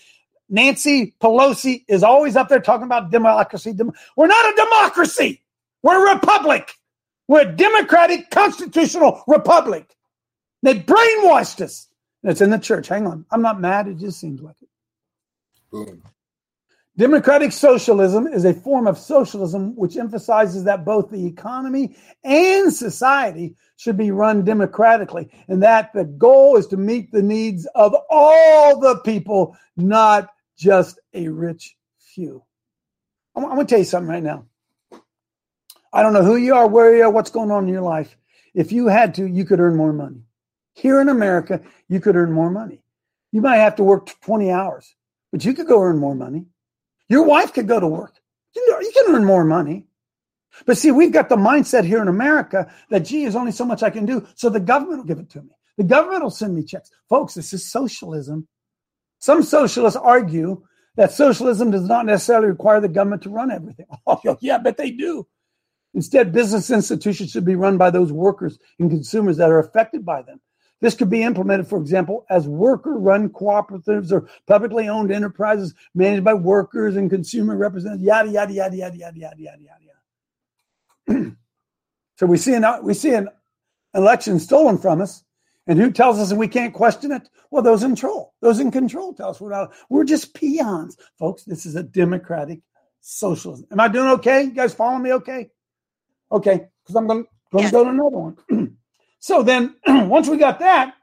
[0.48, 3.72] Nancy Pelosi is always up there talking about democracy.
[3.72, 5.42] Dem- We're not a democracy.
[5.82, 6.72] We're a republic.
[7.28, 9.94] We're a democratic constitutional republic.
[10.62, 11.88] They brainwashed us.
[12.24, 12.88] It's in the church.
[12.88, 13.26] Hang on.
[13.30, 13.88] I'm not mad.
[13.88, 14.68] It just seems like it.
[15.70, 16.02] Boom.
[16.98, 23.54] Democratic socialism is a form of socialism which emphasizes that both the economy and society
[23.76, 28.80] should be run democratically, and that the goal is to meet the needs of all
[28.80, 32.42] the people, not just a rich few.
[33.36, 34.46] I'm, I'm going to tell you something right now.
[35.92, 38.16] I don't know who you are, where you are, what's going on in your life.
[38.54, 40.24] If you had to, you could earn more money.
[40.74, 42.82] Here in America, you could earn more money.
[43.30, 44.96] You might have to work 20 hours,
[45.30, 46.46] but you could go earn more money.
[47.08, 48.14] Your wife could go to work.
[48.54, 49.86] You can earn more money.
[50.66, 53.82] But see, we've got the mindset here in America that, gee, there's only so much
[53.82, 54.26] I can do.
[54.34, 55.50] So the government will give it to me.
[55.76, 56.90] The government will send me checks.
[57.08, 58.48] Folks, this is socialism.
[59.20, 60.62] Some socialists argue
[60.96, 63.86] that socialism does not necessarily require the government to run everything.
[64.06, 65.26] Oh, yeah, but they do.
[65.94, 70.22] Instead, business institutions should be run by those workers and consumers that are affected by
[70.22, 70.40] them.
[70.80, 76.24] This could be implemented, for example, as worker run cooperatives or publicly owned enterprises managed
[76.24, 79.62] by workers and consumer representatives, yada, yada, yada, yada, yada, yada, yada,
[81.08, 81.36] yada.
[82.16, 83.28] so we see, an, we see an
[83.94, 85.24] election stolen from us.
[85.66, 87.28] And who tells us that we can't question it?
[87.50, 88.32] Well, those in control.
[88.40, 89.72] Those in control tell us we're not.
[89.90, 91.44] We're just peons, folks.
[91.44, 92.60] This is a democratic
[93.02, 93.66] socialism.
[93.70, 94.44] Am I doing okay?
[94.44, 95.12] You guys following me?
[95.12, 95.50] Okay.
[96.32, 97.70] Okay, because I'm going to yeah.
[97.70, 98.36] go to another one.
[99.20, 100.94] So then, once we got that,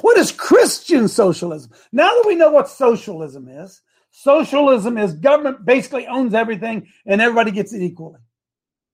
[0.00, 1.72] what is Christian socialism?
[1.92, 7.50] Now that we know what socialism is, socialism is government basically owns everything and everybody
[7.50, 8.20] gets it equally.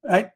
[0.04, 0.30] Right?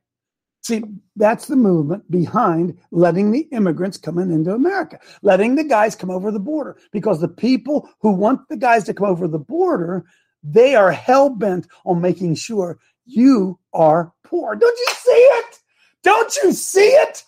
[0.62, 0.82] See,
[1.14, 6.32] that's the movement behind letting the immigrants coming into America, letting the guys come over
[6.32, 6.76] the border.
[6.90, 10.04] Because the people who want the guys to come over the border,
[10.42, 14.56] they are hell bent on making sure you are poor.
[14.56, 15.58] Don't you see it?
[16.02, 17.22] Don't you see it?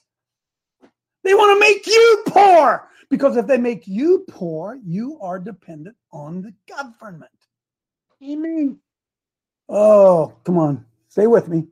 [1.29, 5.95] They want to make you poor because if they make you poor, you are dependent
[6.11, 7.31] on the government.
[8.25, 8.79] Amen.
[9.69, 10.87] Oh, come on.
[11.11, 11.67] Stay with me.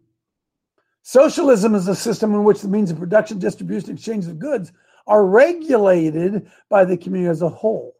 [1.00, 4.72] Socialism is a system in which the means of production, distribution, exchange of goods
[5.06, 7.94] are regulated by the community as a whole.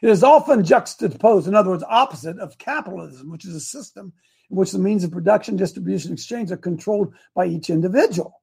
[0.00, 4.14] It is often juxtaposed, in other words, opposite of capitalism, which is a system
[4.50, 8.39] in which the means of production, distribution, exchange are controlled by each individual.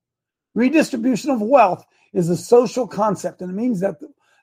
[0.56, 3.96] Redistribution of wealth is a social concept, and it means that,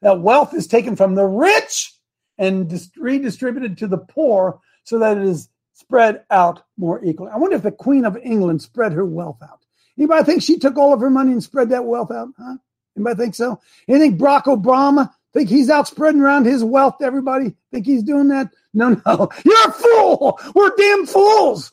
[0.03, 1.95] that wealth is taken from the rich
[2.39, 7.31] and dis- redistributed to the poor so that it is spread out more equally.
[7.33, 9.65] I wonder if the Queen of England spread her wealth out.
[9.99, 12.29] Anybody think she took all of her money and spread that wealth out?
[12.39, 12.57] Huh?
[12.97, 13.61] Anybody think so?
[13.89, 17.55] You think Barack Obama think he's out spreading around his wealth to everybody?
[17.73, 18.51] Think he's doing that?
[18.73, 19.29] No, no.
[19.45, 20.41] You're a fool.
[20.55, 21.73] We're damn fools.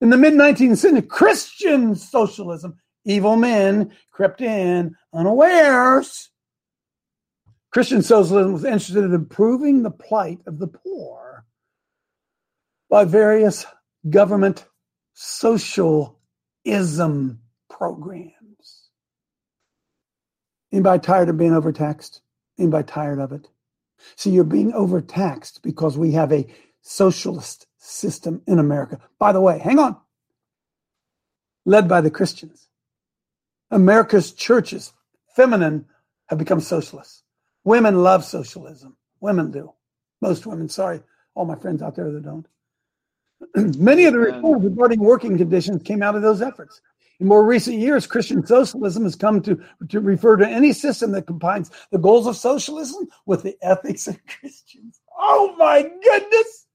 [0.00, 6.28] In the mid 19th century, Christian socialism, evil men crept in unawares.
[7.70, 11.46] Christian socialism was interested in improving the plight of the poor
[12.90, 13.64] by various
[14.08, 14.66] government
[15.14, 16.14] socialism
[17.70, 18.32] programs.
[20.72, 22.22] Anybody tired of being overtaxed?
[22.58, 23.48] Anybody tired of it?
[24.16, 26.46] See, you're being overtaxed because we have a
[26.82, 28.98] socialist system in America.
[29.18, 29.96] By the way, hang on.
[31.64, 32.65] Led by the Christians.
[33.70, 34.92] America's churches,
[35.34, 35.84] feminine,
[36.26, 37.22] have become socialists.
[37.64, 38.96] Women love socialism.
[39.20, 39.72] Women do.
[40.20, 41.02] Most women, sorry,
[41.34, 42.46] all my friends out there that don't.
[43.78, 46.80] Many of the reforms regarding working conditions came out of those efforts.
[47.18, 51.26] In more recent years, Christian socialism has come to, to refer to any system that
[51.26, 55.00] combines the goals of socialism with the ethics of Christians.
[55.18, 56.66] Oh my goodness!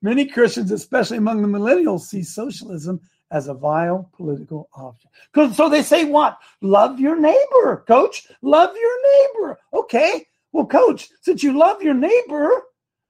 [0.00, 3.00] Many Christians, especially among the millennials, see socialism
[3.32, 5.10] as a vile political option.
[5.54, 6.38] So they say, what?
[6.60, 8.26] Love your neighbor, coach.
[8.42, 9.58] Love your neighbor.
[9.72, 10.26] Okay.
[10.52, 12.50] Well, coach, since you love your neighbor,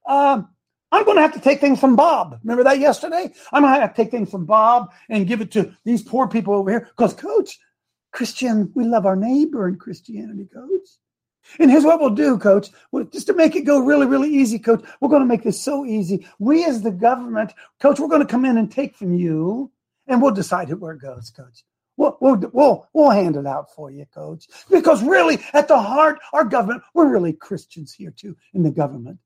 [0.07, 0.47] um,
[0.91, 2.39] I'm going to have to take things from Bob.
[2.43, 3.33] Remember that yesterday?
[3.51, 6.27] I'm going to have to take things from Bob and give it to these poor
[6.27, 6.87] people over here.
[6.95, 7.59] Because, coach,
[8.11, 10.87] Christian, we love our neighbor in Christianity, coach.
[11.59, 12.69] And here's what we'll do, coach.
[13.11, 15.85] just to make it go really, really easy, coach, we're going to make this so
[15.85, 16.25] easy.
[16.39, 19.71] We, as the government, coach, we're going to come in and take from you,
[20.07, 21.63] and we'll decide where it goes, coach.
[21.95, 24.47] We'll, we'll, we'll, we'll hand it out for you, coach.
[24.69, 29.19] Because really, at the heart, our government, we're really Christians here, too, in the government.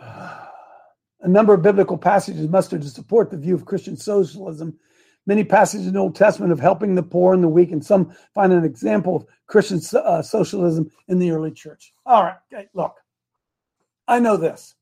[1.24, 4.76] A number of biblical passages mustered to support the view of Christian socialism.
[5.24, 8.12] Many passages in the Old Testament of helping the poor and the weak, and some
[8.34, 11.92] find an example of Christian uh, socialism in the early church.
[12.04, 12.96] All right, look,
[14.08, 14.74] I know this.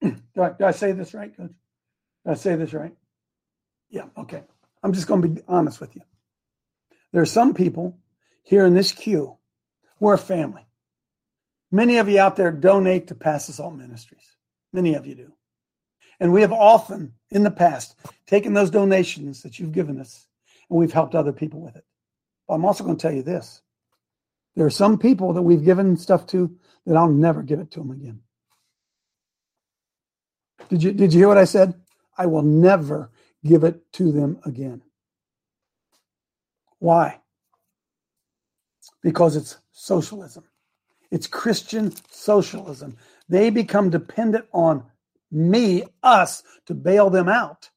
[0.34, 1.52] do, I, do I say this right, Coach?
[2.24, 2.94] Did I say this right?
[3.90, 4.42] Yeah, okay.
[4.82, 6.02] I'm just going to be honest with you.
[7.12, 7.98] There are some people
[8.42, 9.36] here in this queue.
[9.98, 10.66] We're a family.
[11.70, 14.36] Many of you out there donate to Pass the Salt Ministries.
[14.72, 15.32] Many of you do.
[16.18, 20.26] And we have often in the past taken those donations that you've given us
[20.68, 21.84] and we've helped other people with it.
[22.46, 23.62] But I'm also going to tell you this
[24.56, 26.54] there are some people that we've given stuff to
[26.86, 28.20] that I'll never give it to them again.
[30.68, 31.74] Did you, did you hear what I said?
[32.16, 33.10] I will never
[33.44, 34.82] give it to them again.
[36.78, 37.20] Why?
[39.02, 40.44] Because it's socialism.
[41.10, 42.96] It's Christian socialism.
[43.28, 44.84] They become dependent on
[45.30, 47.70] me, us, to bail them out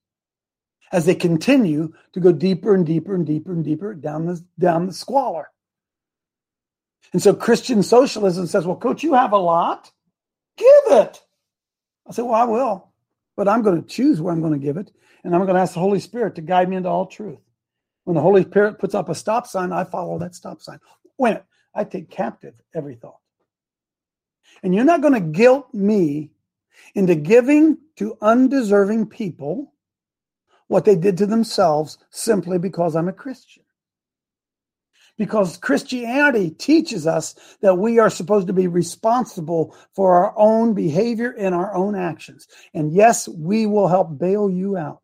[0.91, 4.85] as they continue to go deeper and deeper and deeper and deeper down the, down
[4.85, 5.49] the squalor.
[7.11, 9.91] And so Christian socialism says, well, coach, you have a lot.
[10.57, 11.21] Give it.
[12.07, 12.91] I said, well, I will,
[13.35, 14.91] but I'm going to choose where I'm going to give it.
[15.23, 17.39] And I'm going to ask the Holy Spirit to guide me into all truth.
[18.03, 20.79] When the Holy Spirit puts up a stop sign, I follow that stop sign.
[21.15, 21.39] When
[21.73, 23.19] I take captive every thought.
[24.61, 26.31] And you're not going to guilt me
[26.95, 29.73] into giving to undeserving people
[30.67, 33.62] what they did to themselves simply because I'm a Christian.
[35.17, 41.31] Because Christianity teaches us that we are supposed to be responsible for our own behavior
[41.37, 42.47] and our own actions.
[42.73, 45.03] And yes, we will help bail you out.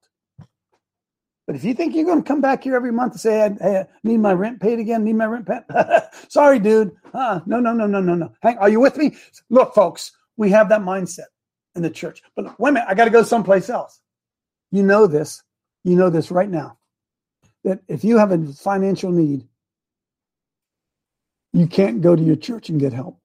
[1.50, 3.78] But if you think you're going to come back here every month and say, "Hey,
[3.80, 5.63] I need my rent paid again, need my rent paid,"
[6.28, 6.91] sorry, dude.
[7.12, 8.32] Uh, no, no, no, no, no, no.
[8.43, 9.15] Hang, are you with me?
[9.50, 11.26] Look, folks, we have that mindset
[11.74, 12.22] in the church.
[12.36, 14.00] But look, wait a minute, I got to go someplace else.
[14.72, 15.41] You know this.
[15.84, 16.78] You know this right now.
[17.63, 19.48] That if you have a financial need,
[21.54, 23.20] you can't go to your church and get help.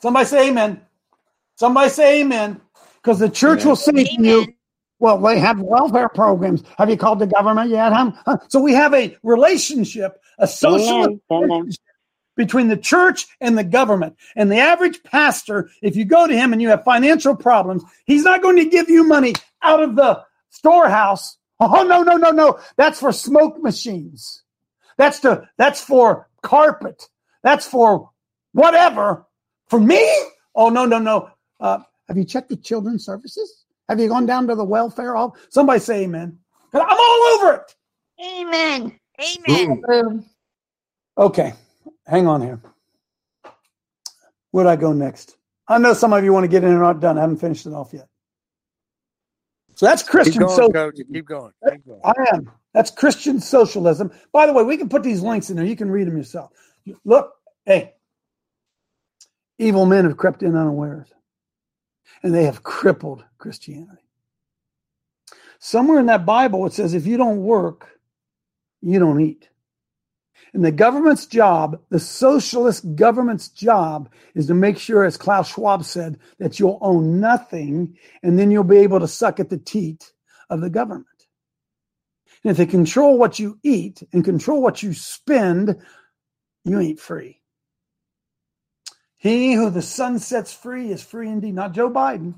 [0.00, 0.80] Somebody say amen.
[1.56, 2.60] Somebody say amen.
[2.96, 3.68] Because the church amen.
[3.68, 4.06] will say amen.
[4.06, 4.46] to you,
[4.98, 6.62] well, they have welfare programs.
[6.78, 7.92] Have you called the government yet?
[7.92, 8.38] Huh?
[8.48, 11.80] So we have a relationship, a social relationship
[12.36, 14.16] between the church and the government.
[14.36, 18.24] And the average pastor, if you go to him and you have financial problems, he's
[18.24, 21.36] not going to give you money out of the storehouse.
[21.60, 22.58] Oh no, no, no, no.
[22.76, 24.42] That's for smoke machines.
[24.96, 27.08] That's to that's for carpet.
[27.42, 28.10] That's for
[28.52, 29.26] whatever.
[29.68, 30.04] For me?
[30.54, 31.30] Oh no, no, no.
[31.60, 31.78] Uh,
[32.08, 33.64] have you checked the children's services?
[33.88, 35.36] Have you gone down to the welfare hall?
[35.50, 36.38] Somebody say amen.
[36.74, 37.74] I'm all over it.
[38.24, 38.98] Amen.
[39.20, 40.24] Amen.
[41.18, 41.52] Okay,
[42.06, 42.60] hang on here.
[44.50, 45.36] Where'd I go next?
[45.68, 47.18] I know some of you want to get in and not done.
[47.18, 48.08] I haven't finished it off yet.
[49.74, 50.72] So that's Christian Keep going.
[50.72, 50.96] Coach.
[51.12, 51.52] Keep going.
[51.70, 52.00] Keep going.
[52.04, 52.50] I am.
[52.74, 54.10] That's Christian socialism.
[54.32, 55.64] By the way, we can put these links in there.
[55.64, 56.50] You can read them yourself.
[57.04, 57.32] Look,
[57.66, 57.94] hey,
[59.58, 61.08] evil men have crept in unawares,
[62.22, 64.02] and they have crippled Christianity.
[65.58, 67.88] Somewhere in that Bible, it says if you don't work,
[68.80, 69.48] you don't eat.
[70.54, 75.84] And the government's job, the socialist government's job, is to make sure, as Klaus Schwab
[75.84, 80.12] said, that you'll own nothing and then you'll be able to suck at the teat
[80.50, 81.06] of the government.
[82.44, 85.80] And if they control what you eat and control what you spend,
[86.64, 87.40] you ain't free.
[89.16, 91.54] He who the Son sets free is free indeed.
[91.54, 92.34] Not Joe Biden.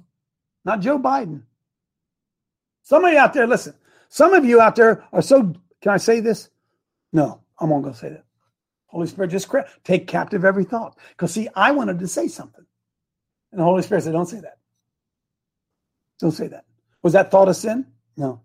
[0.65, 1.43] Not Joe Biden.
[2.83, 3.75] Somebody out there, listen,
[4.09, 6.51] some of you out there are so, can I say this?
[7.13, 8.25] No, I'm not going to say that.
[8.87, 10.99] Holy Spirit, just cra- take captive every thought.
[11.11, 12.65] Because, see, I wanted to say something.
[13.53, 14.59] And the Holy Spirit said, don't say that.
[16.21, 16.65] Don't say that.
[17.03, 17.87] Was that thought a sin?
[18.17, 18.41] No.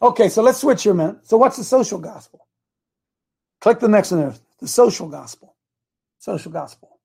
[0.00, 1.18] Okay, so let's switch here a minute.
[1.24, 2.46] So, what's the social gospel?
[3.60, 4.34] Click the next one there.
[4.60, 5.56] The social gospel.
[6.18, 6.98] Social gospel.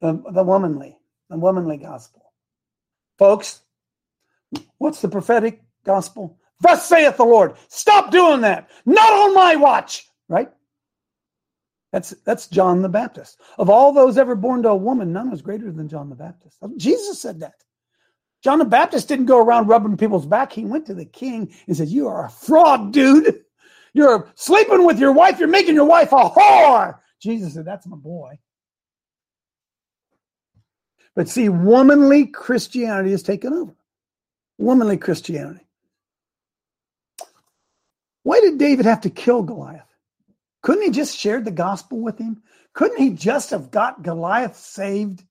[0.00, 0.98] The, the womanly,
[1.30, 2.22] the womanly gospel.
[3.18, 3.62] Folks,
[4.78, 6.38] what's the prophetic gospel?
[6.60, 7.54] Thus saith the Lord.
[7.68, 8.70] Stop doing that.
[8.86, 10.08] Not on my watch.
[10.28, 10.50] Right?
[11.92, 13.40] That's that's John the Baptist.
[13.58, 16.58] Of all those ever born to a woman, none was greater than John the Baptist.
[16.76, 17.54] Jesus said that.
[18.42, 20.52] John the Baptist didn't go around rubbing people's back.
[20.52, 23.42] He went to the king and said, You are a fraud, dude.
[23.94, 25.38] You're sleeping with your wife.
[25.38, 26.98] You're making your wife a whore.
[27.20, 28.38] Jesus said, That's my boy.
[31.14, 33.74] But see, womanly Christianity has taken over.
[34.58, 35.65] Womanly Christianity.
[38.26, 39.86] Why did David have to kill Goliath?
[40.60, 42.42] Couldn't he just shared the gospel with him?
[42.72, 45.22] Couldn't he just have got Goliath saved?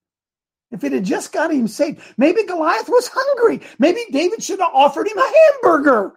[0.72, 3.60] If it had just got him saved, maybe Goliath was hungry.
[3.80, 6.14] Maybe David should have offered him a hamburger.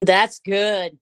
[0.00, 0.98] That's good.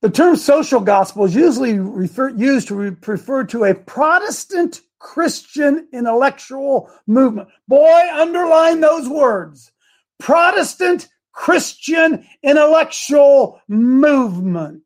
[0.00, 6.90] The term social gospel is usually refer, used to refer to a Protestant Christian intellectual
[7.06, 7.50] movement.
[7.68, 9.72] Boy, underline those words.
[10.18, 14.82] Protestant Christian intellectual movement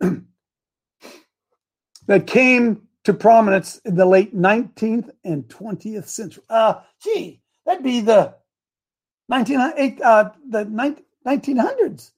[2.06, 6.42] that came to prominence in the late 19th and 20th century.
[6.48, 8.34] Uh, gee, that'd be the
[9.28, 10.64] 19, uh, the
[11.26, 12.10] 1900s.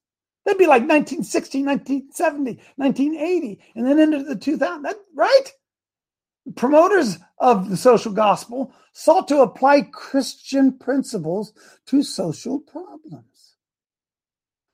[0.45, 4.82] That'd be like 1960, 1970, 1980, and then into the 2000s.
[4.82, 5.53] That, right?
[6.57, 11.53] Promoters of the social gospel sought to apply Christian principles
[11.86, 13.24] to social problems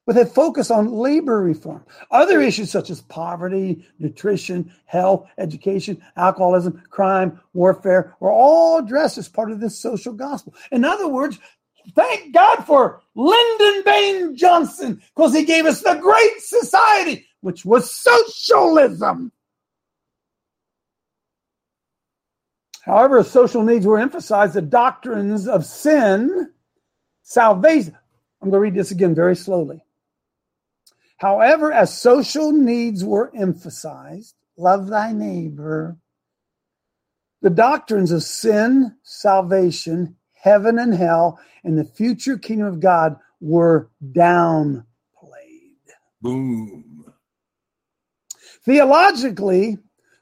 [0.06, 1.84] with a focus on labor reform.
[2.10, 9.28] Other issues such as poverty, nutrition, health, education, alcoholism, crime, warfare were all addressed as
[9.28, 10.54] part of this social gospel.
[10.70, 11.38] In other words,
[11.94, 17.92] thank God for Lyndon Baines Johnson because he gave us the great society, which was
[17.92, 19.32] socialism.
[22.86, 26.52] However, social needs were emphasized, the doctrines of sin,
[27.24, 27.96] salvation.
[28.40, 29.82] I'm going to read this again very slowly.
[31.16, 35.96] However, as social needs were emphasized, love thy neighbor,
[37.42, 43.90] the doctrines of sin, salvation, heaven and hell, and the future kingdom of God were
[44.12, 44.84] downplayed.
[46.22, 47.12] Boom.
[48.64, 49.78] Theologically,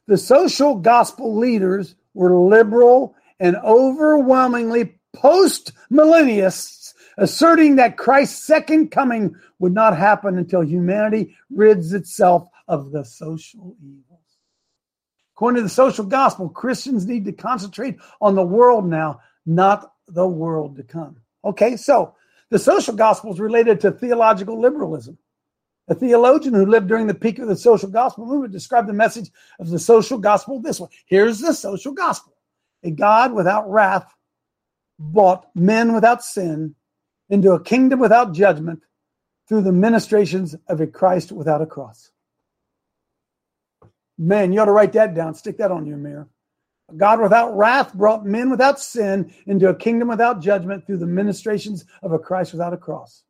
[0.07, 9.37] the social gospel leaders were liberal and overwhelmingly post millennialists, asserting that Christ's second coming
[9.59, 14.21] would not happen until humanity rids itself of the social evils.
[15.35, 20.27] According to the social gospel, Christians need to concentrate on the world now, not the
[20.27, 21.17] world to come.
[21.45, 22.15] Okay, so
[22.51, 25.19] the social gospel is related to theological liberalism.
[25.89, 29.31] A theologian who lived during the peak of the social gospel movement described the message
[29.59, 32.33] of the social gospel this way Here's the social gospel
[32.83, 34.15] a God without wrath
[34.99, 36.75] brought men without sin
[37.29, 38.81] into a kingdom without judgment
[39.49, 42.11] through the ministrations of a Christ without a cross.
[44.17, 46.29] Man, you ought to write that down, stick that on your mirror.
[46.91, 51.07] A God without wrath brought men without sin into a kingdom without judgment through the
[51.07, 53.24] ministrations of a Christ without a cross.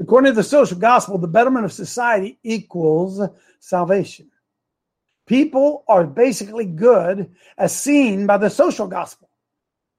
[0.00, 3.20] According to the social gospel, the betterment of society equals
[3.58, 4.30] salvation.
[5.26, 9.28] People are basically good as seen by the social gospel.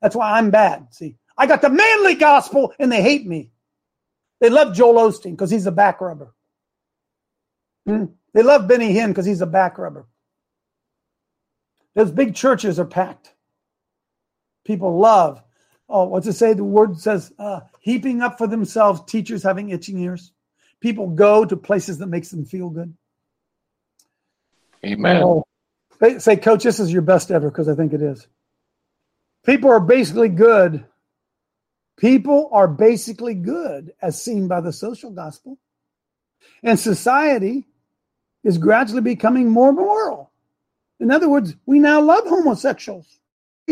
[0.02, 0.88] That's why I'm bad.
[0.92, 3.52] See, I got the manly gospel and they hate me.
[4.40, 6.34] They love Joel Osteen because he's a back rubber.
[7.86, 8.06] Hmm?
[8.34, 10.08] They love Benny Hinn because he's a back rubber.
[11.96, 13.34] Those big churches are packed.
[14.66, 15.42] People love.
[15.90, 16.54] Oh, what's it say?
[16.54, 20.32] The word says, uh, heaping up for themselves teachers having itching ears.
[20.80, 22.96] People go to places that makes them feel good.
[24.86, 25.24] Amen.
[25.24, 25.44] Oh,
[26.00, 28.28] they say, Coach, this is your best ever because I think it is.
[29.46, 30.86] People are basically good.
[31.98, 35.58] People are basically good as seen by the social gospel.
[36.64, 37.66] And society
[38.44, 40.32] is gradually becoming more moral.
[41.00, 43.19] In other words, we now love homosexuals.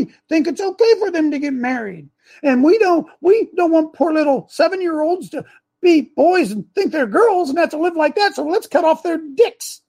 [0.06, 2.10] Think it's okay for them to get married.
[2.44, 5.46] And we don't we don't want poor little seven year olds to
[5.82, 8.36] be boys and think they're girls and have to live like that.
[8.36, 9.82] So let's cut off their dicks.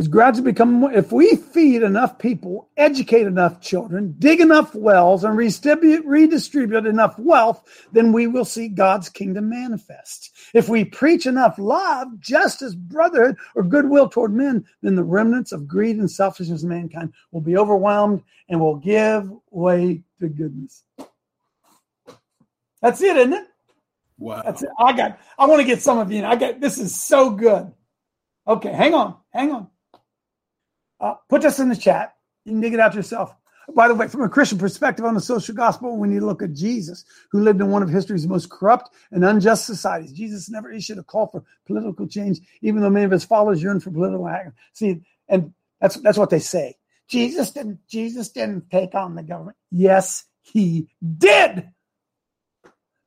[0.00, 0.92] Is gradually becoming more.
[0.92, 7.18] If we feed enough people, educate enough children, dig enough wells, and redistribute, redistribute enough
[7.18, 10.30] wealth, then we will see God's kingdom manifest.
[10.54, 15.68] If we preach enough love, justice, brotherhood, or goodwill toward men, then the remnants of
[15.68, 20.82] greed and selfishness of mankind will be overwhelmed and will give way to goodness.
[22.80, 23.46] That's it, isn't it?
[24.18, 24.40] Wow.
[24.46, 24.70] That's it.
[24.78, 25.20] I got.
[25.38, 26.20] I want to get some of you.
[26.20, 26.24] in.
[26.24, 26.58] I got.
[26.58, 27.70] This is so good.
[28.48, 29.68] Okay, hang on, hang on.
[31.00, 32.14] Uh, put this in the chat.
[32.44, 33.34] You can dig it out yourself.
[33.74, 36.42] By the way, from a Christian perspective on the social gospel, we need to look
[36.42, 40.12] at Jesus, who lived in one of history's most corrupt and unjust societies.
[40.12, 43.82] Jesus never issued a call for political change, even though many of his followers yearned
[43.82, 44.52] for political action.
[44.72, 46.76] See, and that's that's what they say.
[47.08, 49.56] Jesus didn't Jesus didn't take on the government.
[49.70, 50.88] Yes, he
[51.18, 51.70] did.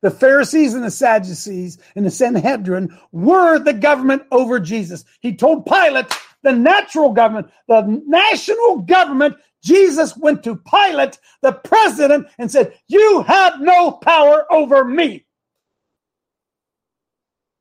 [0.02, 5.06] The Pharisees and the Sadducees and the Sanhedrin were the government over Jesus.
[5.22, 6.14] He told Pilate,
[6.44, 13.24] the natural government, the national government, Jesus went to Pilate, the president, and said, You
[13.24, 15.26] have no power over me.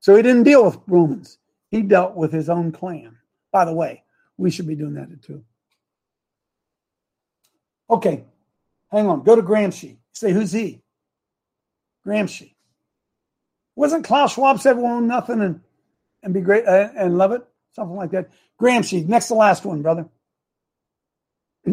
[0.00, 1.38] So he didn't deal with Romans,
[1.70, 3.16] he dealt with his own clan.
[3.52, 4.02] By the way,
[4.36, 5.44] we should be doing that too.
[7.88, 8.24] Okay,
[8.90, 9.22] hang on.
[9.22, 9.98] Go to Gramsci.
[10.12, 10.82] Say, who's he?
[12.06, 12.54] Gramsci.
[13.76, 15.60] Wasn't Klaus Schwab said, "Well, nothing and
[16.22, 17.42] and be great uh, and love it,"
[17.72, 18.30] something like that.
[18.60, 20.06] Gramsci, next to last one, brother.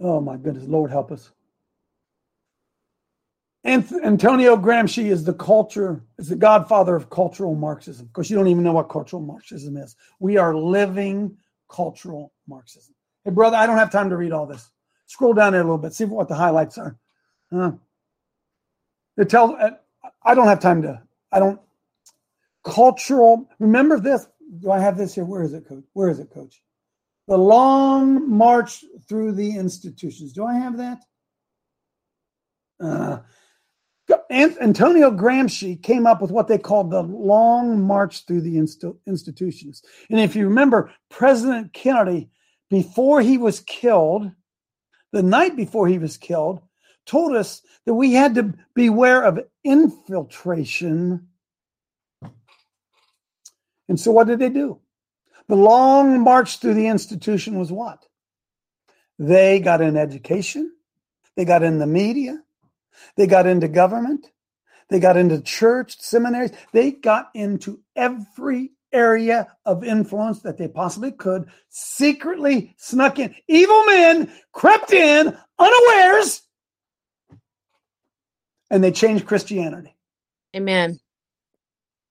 [0.00, 1.30] oh my goodness, Lord help us.
[3.62, 8.06] Antonio Gramsci is the culture, is the godfather of cultural Marxism.
[8.06, 9.96] Of course, you don't even know what cultural Marxism is.
[10.18, 11.36] We are living
[11.68, 12.94] cultural Marxism.
[13.24, 14.70] Hey, brother, I don't have time to read all this.
[15.06, 16.96] Scroll down there a little bit, see what the highlights are.
[17.52, 17.72] Uh,
[19.18, 19.60] it tells,
[20.22, 21.60] I don't have time to, I don't,
[22.64, 24.26] cultural, remember this?
[24.60, 25.24] Do I have this here?
[25.24, 25.84] Where is it, coach?
[25.92, 26.60] Where is it, coach?
[27.28, 30.32] The long march through the institutions.
[30.32, 31.04] Do I have that?
[32.82, 33.18] Uh,
[34.30, 38.58] Antonio Gramsci came up with what they called the long march through the
[39.06, 39.82] institutions.
[40.08, 42.30] And if you remember, President Kennedy,
[42.68, 44.30] before he was killed,
[45.12, 46.60] the night before he was killed,
[47.06, 51.28] told us that we had to beware of infiltration.
[53.90, 54.78] And so, what did they do?
[55.48, 58.06] The long march through the institution was what?
[59.18, 60.72] They got in education,
[61.36, 62.40] they got in the media,
[63.16, 64.30] they got into government,
[64.90, 71.10] they got into church, seminaries, they got into every area of influence that they possibly
[71.10, 73.34] could, secretly snuck in.
[73.48, 76.42] Evil men crept in unawares
[78.70, 79.96] and they changed Christianity.
[80.54, 81.00] Amen.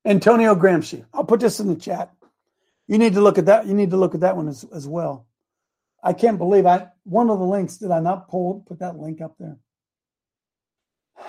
[0.10, 1.05] Antonio Gramsci.
[1.14, 2.12] I'll put this in the chat.
[2.88, 3.68] You need to look at that.
[3.68, 5.28] You need to look at that one as, as well.
[6.03, 9.22] I can't believe I one of the links did I not pull put that link
[9.22, 9.57] up there.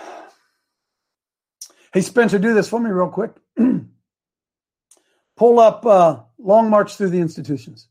[1.93, 3.33] Hey Spencer, do this for me real quick.
[5.37, 7.89] pull up uh, Long March Through the Institutions.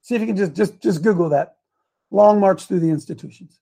[0.00, 1.56] See if you can just just just Google that.
[2.10, 3.60] Long March Through the Institutions.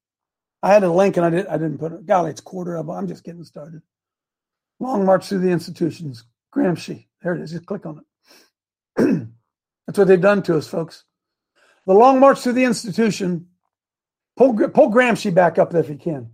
[0.62, 2.06] I had a link and I didn't I didn't put it.
[2.06, 3.82] Golly, it's quarter of I'm just getting started.
[4.78, 6.24] Long March Through the Institutions.
[6.54, 7.06] Gramsci.
[7.22, 7.52] There it is.
[7.52, 8.02] Just click on
[8.96, 9.28] it.
[9.86, 11.04] That's what they've done to us, folks.
[11.86, 13.46] The Long March Through the Institution.
[14.36, 16.30] Pull, pull Gramsci back up if you can.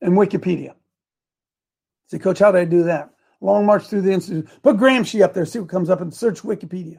[0.00, 0.74] And Wikipedia.
[2.08, 3.10] Say, Coach, how did I do that?
[3.40, 4.48] Long March Through the Institute.
[4.62, 6.98] Put Gramsci up there, see what comes up, and search Wikipedia.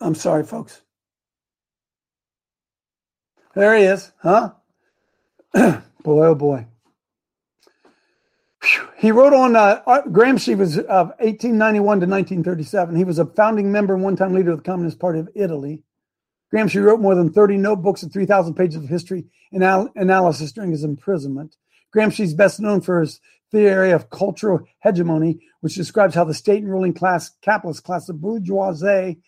[0.00, 0.82] I'm sorry, folks.
[3.54, 4.52] There he is, huh?
[6.02, 6.66] boy, oh boy.
[8.96, 12.96] He wrote on uh, Gramsci was of 1891 to 1937.
[12.96, 15.82] He was a founding member and one-time leader of the Communist Party of Italy.
[16.52, 20.70] Gramsci wrote more than 30 notebooks and 3,000 pages of history and al- analysis during
[20.70, 21.56] his imprisonment.
[21.94, 26.62] Gramsci is best known for his theory of cultural hegemony, which describes how the state
[26.62, 29.20] and ruling class, capitalist class, the bourgeoisie,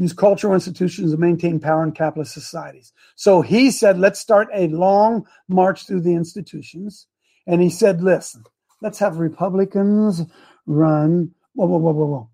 [0.00, 2.92] use cultural institutions to maintain power in capitalist societies.
[3.16, 7.06] So he said, let's start a long march through the institutions.
[7.46, 8.44] And he said, listen,
[8.80, 10.22] let's have Republicans
[10.66, 11.32] run.
[11.54, 12.30] Whoa, whoa, whoa, whoa, whoa.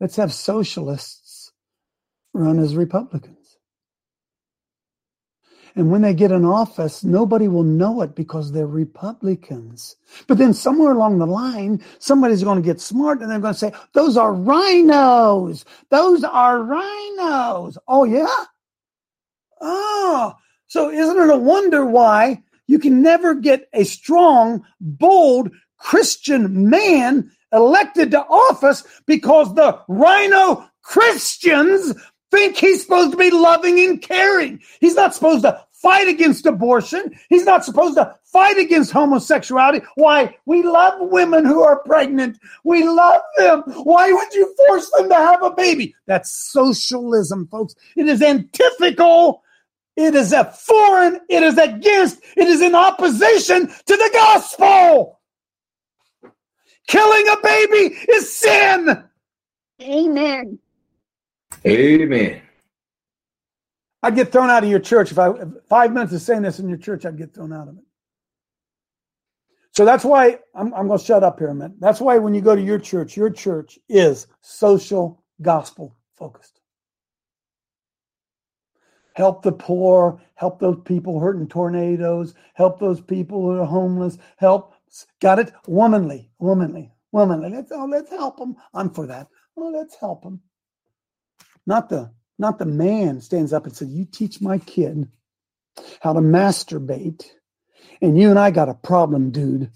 [0.00, 1.52] Let's have socialists
[2.34, 3.37] run as Republicans.
[5.78, 9.94] And when they get in office, nobody will know it because they're Republicans.
[10.26, 13.58] But then somewhere along the line, somebody's going to get smart and they're going to
[13.58, 15.64] say, those are RINOs.
[15.90, 17.76] Those are RINOs.
[17.86, 18.44] Oh, yeah?
[19.60, 20.34] Oh,
[20.66, 27.30] so isn't it a wonder why you can never get a strong, bold Christian man
[27.52, 31.94] elected to office because the RINO Christians
[32.30, 34.60] think he's supposed to be loving and caring.
[34.80, 37.16] He's not supposed to fight against abortion.
[37.28, 39.84] He's not supposed to fight against homosexuality.
[39.94, 40.36] Why?
[40.44, 42.38] We love women who are pregnant.
[42.64, 43.62] We love them.
[43.66, 45.94] Why would you force them to have a baby?
[46.06, 47.74] That's socialism, folks.
[47.96, 49.42] It is antithetical.
[49.96, 51.20] It is a foreign.
[51.28, 52.20] It is against.
[52.36, 55.20] It is in opposition to the gospel.
[56.86, 59.04] Killing a baby is sin.
[59.82, 60.58] Amen.
[61.66, 62.42] Amen.
[64.02, 65.32] I'd get thrown out of your church if I
[65.68, 67.84] five minutes of saying this in your church, I'd get thrown out of it.
[69.72, 71.78] So that's why I'm, I'm going to shut up here a minute.
[71.78, 76.60] That's why when you go to your church, your church is social gospel focused.
[79.14, 84.74] Help the poor, help those people hurting tornadoes, help those people who are homeless, help.
[85.20, 85.52] Got it?
[85.66, 87.50] Womanly, womanly, womanly.
[87.50, 88.56] Let's oh, let's help them.
[88.74, 89.26] I'm for that.
[89.56, 90.40] Oh, let's help them.
[91.66, 95.08] Not the not the man stands up and says, You teach my kid
[96.00, 97.24] how to masturbate,
[98.00, 99.70] and you and I got a problem, dude.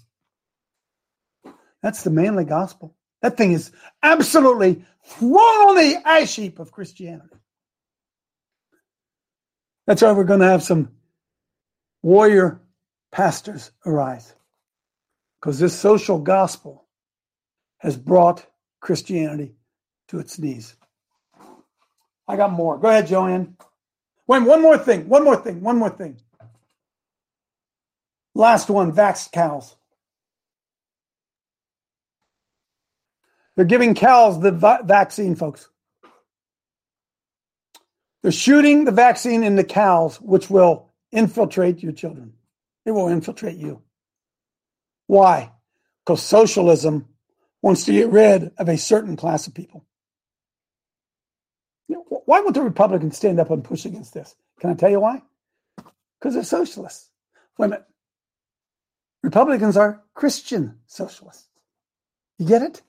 [1.81, 2.95] That's the manly gospel.
[3.21, 7.35] That thing is absolutely thrown on the ash heap of Christianity.
[9.85, 10.89] That's why we're going to have some
[12.01, 12.61] warrior
[13.11, 14.33] pastors arise.
[15.39, 16.85] Because this social gospel
[17.79, 18.45] has brought
[18.79, 19.55] Christianity
[20.07, 20.75] to its knees.
[22.27, 22.77] I got more.
[22.77, 23.57] Go ahead, Joanne.
[24.27, 25.09] Wait, one more thing.
[25.09, 25.61] One more thing.
[25.61, 26.17] One more thing.
[28.35, 29.75] Last one vaxxed cows.
[33.55, 35.69] They're giving cows the va- vaccine, folks.
[38.23, 42.33] They're shooting the vaccine in the cows, which will infiltrate your children.
[42.85, 43.81] It will infiltrate you.
[45.07, 45.51] Why?
[46.05, 47.07] Because socialism
[47.61, 49.85] wants to get rid of a certain class of people.
[52.25, 54.35] Why would the Republicans stand up and push against this?
[54.59, 55.21] Can I tell you why?
[56.19, 57.09] Because they're socialists.
[57.57, 57.85] Wait a minute.
[59.23, 61.47] Republicans are Christian socialists.
[62.39, 62.81] You get it?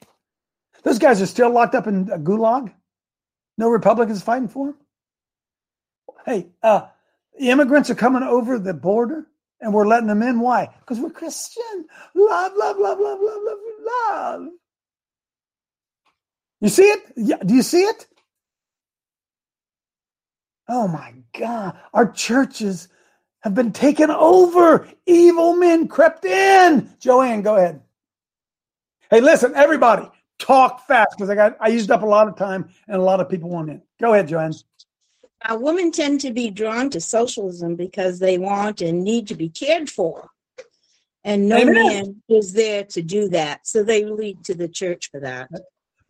[0.82, 2.72] Those guys are still locked up in a gulag.
[3.56, 4.76] No Republicans fighting for them.
[6.26, 6.86] Hey, uh,
[7.38, 9.26] immigrants are coming over the border
[9.60, 10.40] and we're letting them in.
[10.40, 10.68] Why?
[10.80, 11.86] Because we're Christian.
[12.14, 14.48] Love, love, love, love, love, love, love.
[16.60, 17.02] You see it?
[17.16, 18.06] Yeah, do you see it?
[20.68, 21.76] Oh my God.
[21.92, 22.88] Our churches
[23.40, 24.88] have been taken over.
[25.06, 26.90] Evil men crept in.
[26.98, 27.80] Joanne, go ahead.
[29.10, 30.08] Hey, listen, everybody,
[30.38, 33.20] talk fast because I got I used up a lot of time and a lot
[33.20, 33.82] of people want in.
[34.00, 34.54] Go ahead, Joanne.
[35.46, 39.50] Uh, women tend to be drawn to socialism because they want and need to be
[39.50, 40.30] cared for.
[41.22, 41.74] And no Amen.
[41.74, 43.66] man is there to do that.
[43.66, 45.50] So they lead to the church for that.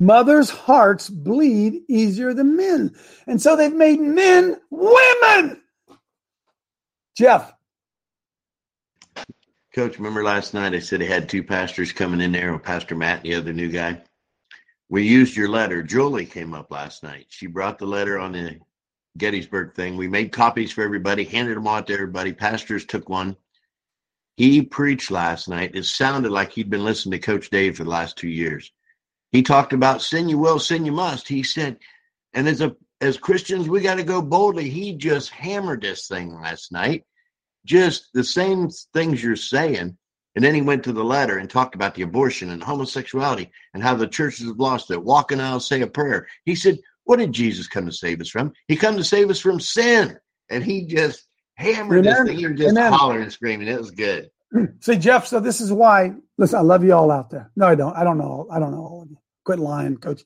[0.00, 2.94] Mothers' hearts bleed easier than men.
[3.26, 5.62] And so they've made men women.
[7.16, 7.52] Jeff.
[9.74, 13.24] Coach, remember last night I said I had two pastors coming in there, Pastor Matt
[13.24, 14.00] and the other new guy?
[14.88, 15.82] We used your letter.
[15.82, 17.26] Julie came up last night.
[17.28, 18.58] She brought the letter on the
[19.16, 19.96] Gettysburg thing.
[19.96, 22.32] We made copies for everybody, handed them out to everybody.
[22.32, 23.36] Pastors took one.
[24.36, 25.72] He preached last night.
[25.74, 28.72] It sounded like he'd been listening to Coach Dave for the last two years.
[29.34, 31.26] He talked about sin you will, sin you must.
[31.26, 31.78] He said,
[32.34, 34.70] and as a as Christians, we got to go boldly.
[34.70, 37.04] He just hammered this thing last night.
[37.66, 39.98] Just the same things you're saying.
[40.36, 43.82] And then he went to the letter and talked about the abortion and homosexuality and
[43.82, 45.02] how the churches have lost it.
[45.02, 46.28] Walk and I'll say a prayer.
[46.44, 48.52] He said, What did Jesus come to save us from?
[48.68, 50.16] He come to save us from sin.
[50.48, 51.26] And he just
[51.56, 52.14] hammered Amen.
[52.14, 52.38] this thing.
[52.38, 52.92] You're just Amen.
[52.92, 53.66] hollering and screaming.
[53.66, 54.30] It was good.
[54.78, 57.50] See, Jeff, so this is why listen, I love you all out there.
[57.56, 57.96] No, I don't.
[57.96, 58.46] I don't know.
[58.48, 59.18] I don't know all of you.
[59.44, 60.24] Quit lying, coach.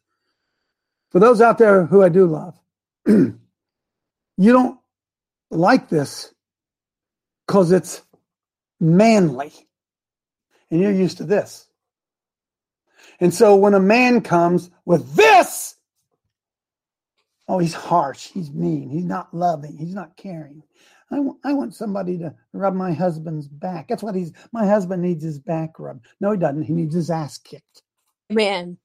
[1.10, 2.58] For those out there who I do love,
[3.06, 3.38] you
[4.38, 4.78] don't
[5.50, 6.34] like this
[7.46, 8.02] because it's
[8.80, 9.52] manly.
[10.70, 11.68] and you're used to this.
[13.20, 15.76] And so when a man comes with this,
[17.48, 20.62] oh, he's harsh, he's mean, he's not loving, he's not caring.
[21.10, 23.88] I want, I want somebody to rub my husband's back.
[23.88, 26.06] That's what he's, my husband needs his back rubbed.
[26.20, 26.64] No, he doesn't.
[26.64, 27.82] He needs his ass kicked.
[28.32, 28.78] Amen.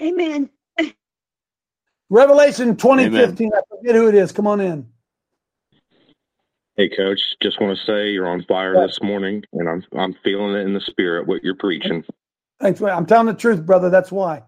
[0.00, 0.50] Amen.
[2.10, 3.50] Revelation 2015.
[3.54, 4.32] I forget who it is.
[4.32, 4.86] Come on in.
[6.76, 7.20] Hey, Coach.
[7.42, 8.86] Just want to say you're on fire Yeah.
[8.86, 12.04] this morning, and I'm I'm feeling it in the spirit what you're preaching.
[12.60, 12.80] Thanks.
[12.80, 13.90] I'm telling the truth, brother.
[13.90, 14.44] That's why.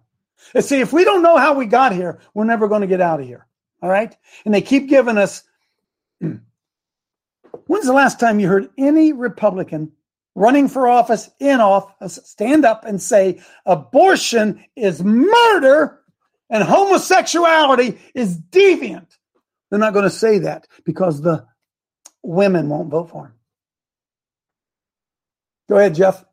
[0.55, 3.01] And see, if we don't know how we got here, we're never going to get
[3.01, 3.47] out of here.
[3.83, 4.17] All right.
[4.45, 5.43] And they keep giving us.
[6.21, 9.93] When's the last time you heard any Republican
[10.35, 16.01] running for office, in office, stand up and say abortion is murder
[16.49, 19.17] and homosexuality is deviant?
[19.71, 21.47] They're not going to say that because the
[22.23, 23.33] women won't vote for him.
[25.69, 26.25] Go ahead, Jeff.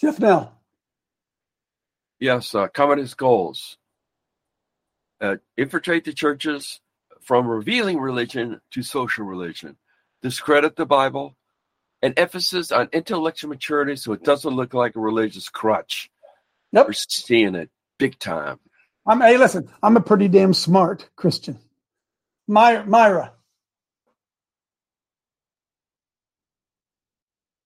[0.00, 0.52] Jeff Nell.
[2.18, 3.76] Yes, uh, Communist goals.
[5.20, 6.80] Uh, infiltrate the churches
[7.22, 9.76] from revealing religion to social religion.
[10.24, 11.36] Discredit the Bible.
[12.00, 16.10] An emphasis on intellectual maturity so it doesn't look like a religious crutch.
[16.72, 16.86] Yep.
[16.86, 18.58] We're seeing it big time.
[19.06, 21.58] I'm, hey, listen, I'm a pretty damn smart Christian.
[22.48, 23.32] Myra, Myra.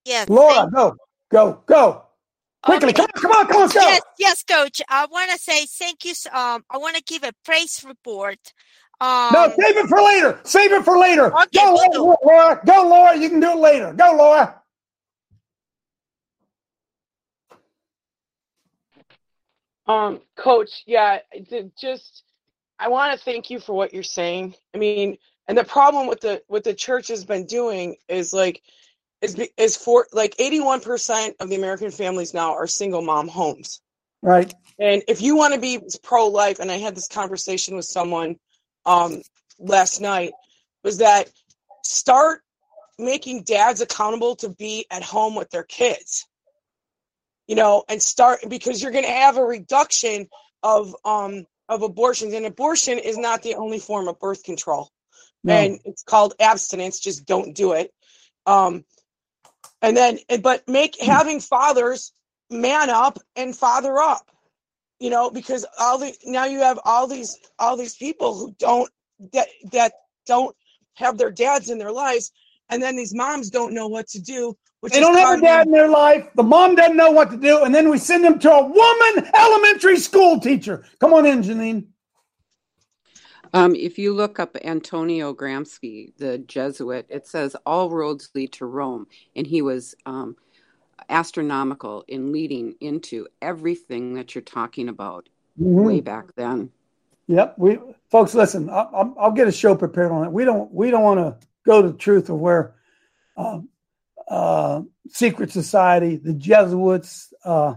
[0.05, 0.29] Yes.
[0.29, 0.97] Laura, go,
[1.31, 2.05] go, go.
[2.65, 3.81] Quickly, come on, come on, come on, go.
[3.81, 4.83] Yes, yes, coach.
[4.89, 6.13] I want to say thank you.
[6.33, 8.53] Um, I want to give a praise report.
[9.01, 10.41] Um, No, save it for later.
[10.45, 11.33] Save it for later.
[11.33, 11.75] Okay, go.
[11.95, 12.61] Laura, Laura.
[12.67, 13.17] Go, Laura.
[13.17, 13.93] You can do it later.
[13.93, 14.61] Go, Laura.
[19.87, 21.19] Um, Coach, yeah,
[21.81, 22.25] just
[22.79, 24.55] I want to thank you for what you're saying.
[24.75, 25.17] I mean,
[25.49, 28.63] and the problem with the what the church has been doing is like
[29.23, 33.81] is is for like 81% of the American families now are single mom homes.
[34.21, 34.53] Right.
[34.79, 38.37] And if you want to be pro life, and I had this conversation with someone
[38.89, 39.22] um,
[39.61, 40.32] last night,
[40.82, 41.30] was that
[41.84, 42.41] start
[42.99, 46.26] making dads accountable to be at home with their kids.
[47.47, 50.28] You know, and start because you're going to have a reduction
[50.62, 54.91] of um of abortions, and abortion is not the only form of birth control,
[55.45, 55.55] No.
[55.55, 56.99] and it's called abstinence.
[56.99, 57.93] Just don't do it.
[58.47, 58.84] Um,
[59.82, 62.12] and then, but make having fathers
[62.51, 64.30] man up and father up
[64.99, 68.91] you know because all the now you have all these all these people who don't
[69.33, 69.93] that that
[70.27, 70.55] don't
[70.95, 72.33] have their dads in their lives
[72.71, 75.43] and then these moms don't know what to do which They is don't have a
[75.43, 76.29] dad in their life.
[76.37, 77.65] The mom doesn't know what to do.
[77.65, 80.85] And then we send them to a woman elementary school teacher.
[81.01, 81.87] Come on in, Janine.
[83.55, 88.67] Um, if you look up Antonio Gramsci, the Jesuit, it says all roads lead to
[88.67, 90.37] Rome, and he was um,
[91.09, 95.29] astronomical in leading into everything that you're talking about
[95.61, 95.85] Mhm.
[95.85, 96.71] way back then.
[97.27, 97.55] Yep.
[97.59, 97.79] We
[98.11, 98.71] folks, listen.
[98.71, 100.33] I, I'll, I'll get a show prepared on it.
[100.33, 100.73] We don't.
[100.73, 102.75] We don't want to go to the truth of where
[103.37, 103.61] uh,
[104.29, 107.75] uh, secret society, the Jesuits, uh,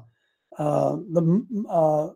[0.58, 2.10] uh, the uh,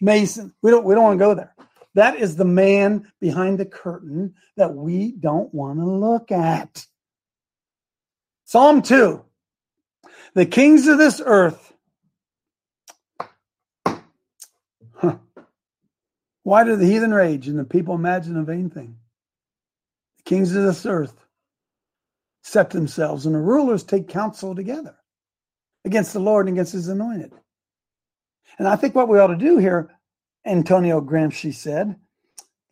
[0.00, 0.54] Mason.
[0.62, 0.84] We don't.
[0.84, 1.54] We don't want to go there.
[1.94, 6.86] That is the man behind the curtain that we don't want to look at.
[8.44, 9.24] Psalm two.
[10.34, 11.72] The kings of this earth.
[14.94, 15.16] Huh.
[16.42, 18.96] Why do the heathen rage and the people imagine a vain thing?
[20.18, 21.14] The kings of this earth
[22.42, 24.96] set themselves, and the rulers take counsel together
[25.84, 27.32] against the Lord and against his anointed.
[28.58, 29.90] And I think what we ought to do here,
[30.44, 31.96] Antonio Gramsci said,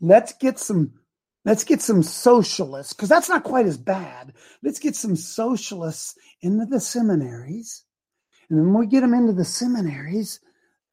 [0.01, 1.00] let's get some
[1.45, 4.33] let's get some socialists, because that's not quite as bad.
[4.63, 7.85] Let's get some socialists into the seminaries.
[8.49, 10.41] And then when we get them into the seminaries,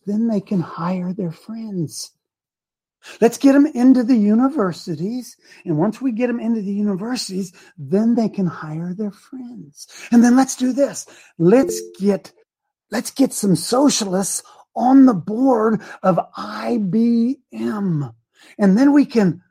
[0.05, 2.11] then they can hire their friends.
[3.21, 5.37] Let's get them into the universities.
[5.65, 9.87] And once we get them into the universities, then they can hire their friends.
[10.11, 11.05] And then let's do this.
[11.37, 12.31] Let's get,
[12.91, 14.43] let's get some socialists
[14.75, 18.13] on the board of IBM.
[18.59, 19.41] And then we can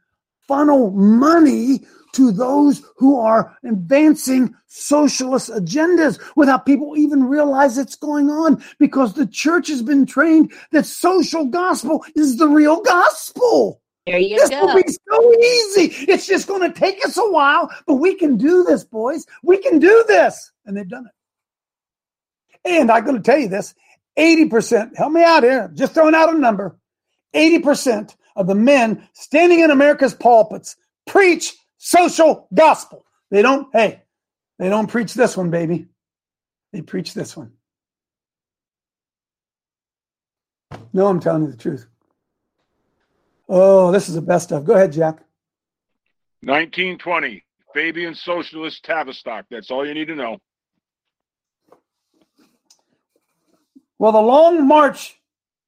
[0.49, 1.81] funnel money
[2.13, 9.13] to those who are advancing socialist agendas without people even realize it's going on because
[9.13, 13.83] the church has been trained that social gospel is the real gospel.
[14.07, 14.65] There you this go.
[14.65, 16.11] will be so easy.
[16.11, 19.27] It's just going to take us a while, but we can do this, boys.
[19.43, 20.53] We can do this.
[20.65, 22.71] And they've done it.
[22.71, 23.75] And I'm going to tell you this
[24.19, 26.79] 80%, help me out here, just throwing out a number
[27.35, 30.77] 80% of the men standing in America's pulpits
[31.07, 33.05] preach social gospel.
[33.31, 34.03] They don't, hey,
[34.59, 35.89] They don't preach this one, baby.
[36.73, 37.53] They preach this one.
[40.93, 41.87] No, I'm telling you the truth.
[43.49, 44.65] Oh, this is the best stuff.
[44.65, 45.23] Go ahead, Jack.
[46.43, 49.47] 1920, Fabian Socialist Tavistock.
[49.51, 50.39] That's all you need to know.
[53.99, 55.19] Well, the long march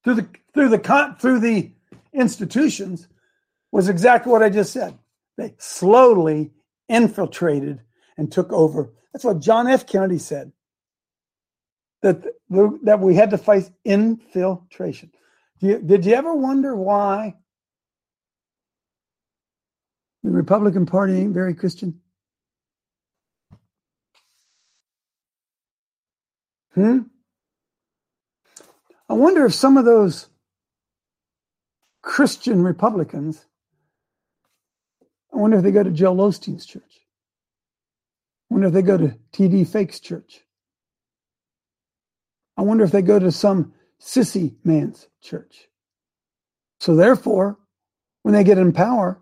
[0.04, 1.72] through the through the through the
[2.12, 3.08] institutions
[3.72, 4.98] was exactly what I just said.
[5.36, 6.52] They slowly
[6.88, 7.80] infiltrated
[8.16, 8.92] and took over.
[9.12, 9.86] That's what John F.
[9.86, 10.52] Kennedy said.
[12.02, 15.10] That that we had to fight infiltration.
[15.60, 17.34] Did you ever wonder why
[20.22, 22.00] the Republican Party ain't very Christian?
[26.74, 27.00] Hmm?
[29.08, 30.28] I wonder if some of those
[32.08, 33.44] Christian Republicans,
[35.30, 37.02] I wonder if they go to Joel Osteen's church.
[38.50, 39.66] I wonder if they go to T.D.
[39.66, 40.40] Fake's church.
[42.56, 45.68] I wonder if they go to some sissy man's church.
[46.80, 47.58] So therefore,
[48.22, 49.20] when they get in power,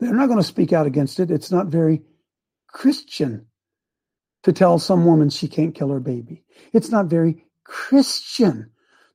[0.00, 1.30] they're not going to speak out against it.
[1.30, 2.02] It's not very
[2.68, 3.46] Christian
[4.42, 6.44] to tell some woman she can't kill her baby.
[6.74, 8.70] It's not very Christian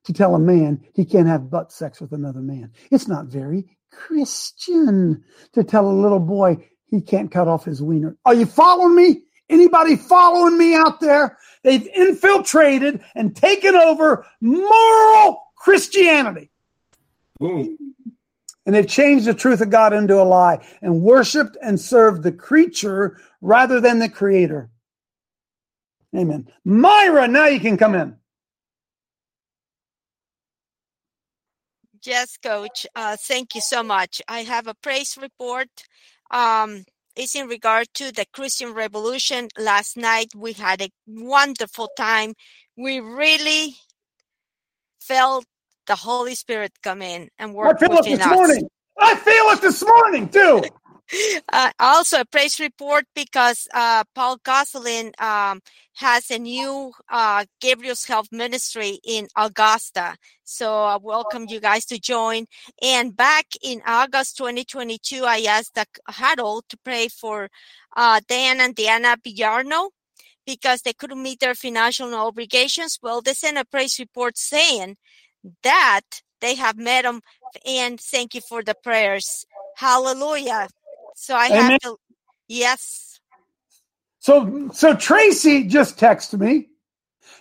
[0.06, 2.72] to tell a man he can't have butt sex with another man.
[2.90, 8.16] It's not very Christian to tell a little boy he can't cut off his wiener.
[8.24, 9.22] Are you following me?
[9.48, 11.38] Anybody following me out there?
[11.62, 16.50] They've infiltrated and taken over moral Christianity.
[17.38, 17.76] Boom.
[18.64, 22.32] And they've changed the truth of God into a lie and worshiped and served the
[22.32, 24.70] creature rather than the creator.
[26.16, 26.48] Amen.
[26.64, 28.16] Myra, now you can come in.
[32.06, 32.86] Yes, coach.
[32.94, 34.22] Uh, thank you so much.
[34.28, 35.68] I have a praise report.
[36.30, 36.84] Um,
[37.16, 39.48] it's in regard to the Christian Revolution.
[39.58, 42.34] Last night we had a wonderful time.
[42.76, 43.76] We really
[45.00, 45.46] felt
[45.86, 47.76] the Holy Spirit come in and work.
[47.76, 48.34] I feel it this us.
[48.34, 48.68] morning.
[48.98, 50.64] I feel it this morning too.
[51.52, 55.60] Uh, also a praise report because uh, Paul Gosselin um,
[55.94, 60.16] has a new uh, Gabriel's Health Ministry in Augusta.
[60.44, 62.46] So I welcome you guys to join.
[62.82, 67.48] And back in August 2022, I asked the huddle to pray for
[67.96, 69.90] uh, Dan and Diana Villarno
[70.44, 72.98] because they couldn't meet their financial obligations.
[73.02, 74.96] Well, they sent a praise report saying
[75.62, 77.20] that they have met them
[77.64, 79.46] and thank you for the prayers.
[79.76, 80.68] Hallelujah.
[81.16, 81.70] So I Amen.
[81.72, 81.96] have to,
[82.46, 83.20] yes.
[84.20, 86.68] So so Tracy just texted me,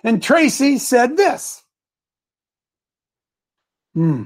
[0.03, 1.63] and Tracy said this.
[3.93, 4.23] Hmm.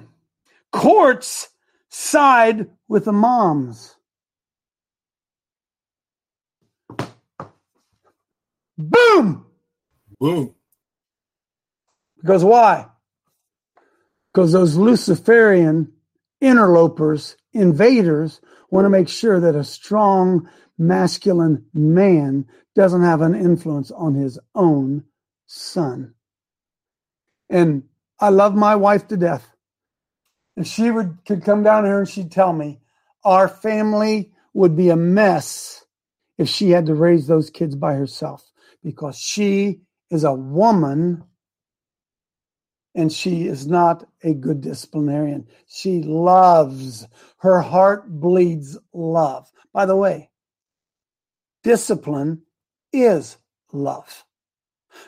[0.72, 1.50] Courts
[1.90, 3.96] side with the moms.
[8.78, 9.46] Boom!
[10.20, 10.56] Boom.
[12.22, 12.88] Because why?
[14.34, 15.92] Because those Luciferian
[16.42, 18.42] interlopers, invaders,
[18.72, 24.40] want to make sure that a strong masculine man doesn't have an influence on his
[24.56, 25.04] own
[25.48, 26.14] son.
[27.50, 27.84] And
[28.20, 29.48] I love my wife to death.
[30.56, 32.80] And she would could come down here and she'd tell me
[33.24, 35.86] our family would be a mess
[36.38, 38.50] if she had to raise those kids by herself
[38.84, 41.24] because she is a woman
[42.96, 45.48] and she is not a good disciplinarian.
[45.68, 49.52] She loves, her heart bleeds love.
[49.74, 50.30] By the way,
[51.64, 52.42] discipline
[52.92, 53.38] is
[53.72, 54.26] love.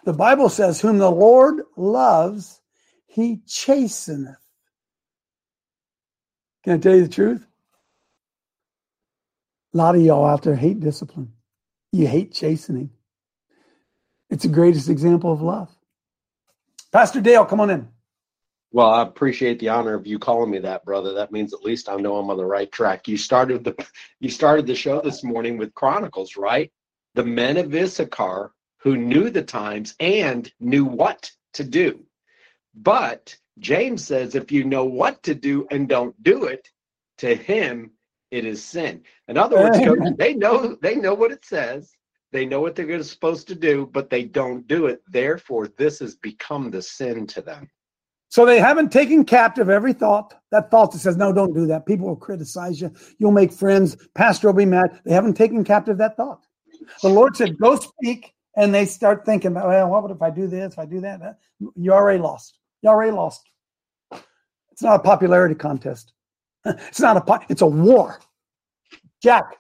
[0.06, 2.62] The Bible says, Whom the Lord loves,
[3.08, 4.38] he chasteneth.
[6.64, 7.46] Can I tell you the truth?
[9.74, 11.34] A lot of y'all out there hate discipline.
[11.92, 12.92] You hate chastening.
[14.30, 15.70] It's the greatest example of love.
[16.92, 17.88] Pastor Dale, come on in.
[18.74, 21.14] Well, I appreciate the honor of you calling me that, brother.
[21.14, 23.08] That means at least I know I'm on the right track.
[23.08, 23.76] You started the
[24.20, 26.72] you started the show this morning with Chronicles, right?
[27.16, 32.06] The men of Issachar who knew the times and knew what to do.
[32.74, 36.70] But James says if you know what to do and don't do it,
[37.18, 37.92] to him
[38.32, 39.04] it is sin.
[39.28, 41.92] In other words, coach, they know they know what it says.
[42.32, 45.02] They know what they're supposed to do, but they don't do it.
[45.08, 47.70] Therefore, this has become the sin to them.
[48.30, 50.34] So they haven't taken captive every thought.
[50.52, 51.86] That thought that says, no, don't do that.
[51.86, 52.94] People will criticize you.
[53.20, 53.98] You'll make friends.
[54.16, 55.02] Pastor will be mad.
[55.04, 56.46] They haven't taken captive that thought.
[57.02, 58.34] The Lord said, go speak.
[58.56, 61.40] And they start thinking, well, what would if I do this, if I do that?
[61.76, 62.58] You already lost.
[62.82, 63.50] You already lost.
[64.72, 66.14] It's not a popularity contest.
[66.66, 68.20] It's not a, po- it's a war.
[69.22, 69.58] Jack.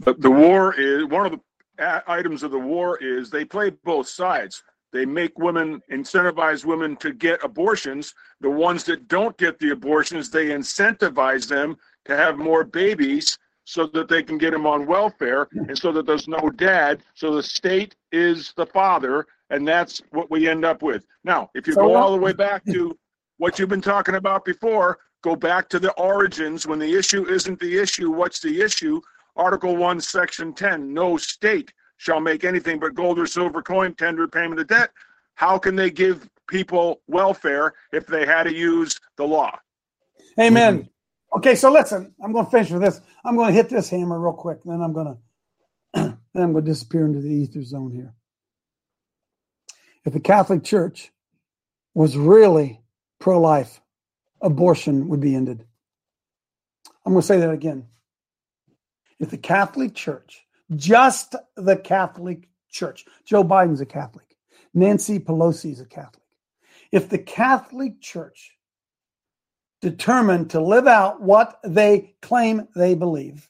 [0.00, 4.08] The, the war is one of the items of the war is they play both
[4.08, 4.62] sides.
[4.92, 8.14] They make women incentivize women to get abortions.
[8.40, 11.76] The ones that don't get the abortions, they incentivize them
[12.06, 16.06] to have more babies so that they can get them on welfare and so that
[16.06, 17.02] there's no dad.
[17.14, 21.06] So the state is the father, and that's what we end up with.
[21.24, 22.98] Now, if you So go all the way back to
[23.36, 27.60] what you've been talking about before, go back to the origins when the issue isn't
[27.60, 28.10] the issue.
[28.10, 29.00] What's the issue?
[29.36, 34.26] Article 1, Section 10 No state shall make anything but gold or silver coin tender
[34.26, 34.90] payment of debt.
[35.34, 39.58] How can they give people welfare if they had to use the law?
[40.38, 40.88] Amen.
[41.36, 43.00] Okay, so listen, I'm going to finish with this.
[43.24, 45.18] I'm going to hit this hammer real quick, then I'm going to
[45.94, 48.14] then I'm going to disappear into the ether zone here.
[50.04, 51.12] If the Catholic Church
[51.94, 52.80] was really
[53.18, 53.80] pro-life,
[54.40, 55.64] abortion would be ended.
[57.04, 57.86] I'm going to say that again.
[59.20, 60.44] If the Catholic Church,
[60.74, 64.36] just the Catholic Church, Joe Biden's a Catholic,
[64.74, 66.24] Nancy Pelosi's a Catholic.
[66.90, 68.56] If the Catholic Church
[69.80, 73.48] determined to live out what they claim they believe,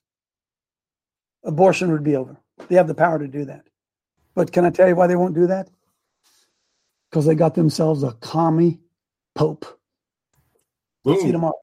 [1.45, 2.37] abortion would be over.
[2.69, 3.65] They have the power to do that.
[4.35, 5.71] But can I tell you why they won't do that?
[7.11, 8.79] Because they got themselves a commie
[9.35, 9.67] pope.
[11.07, 11.55] See you tomorrow.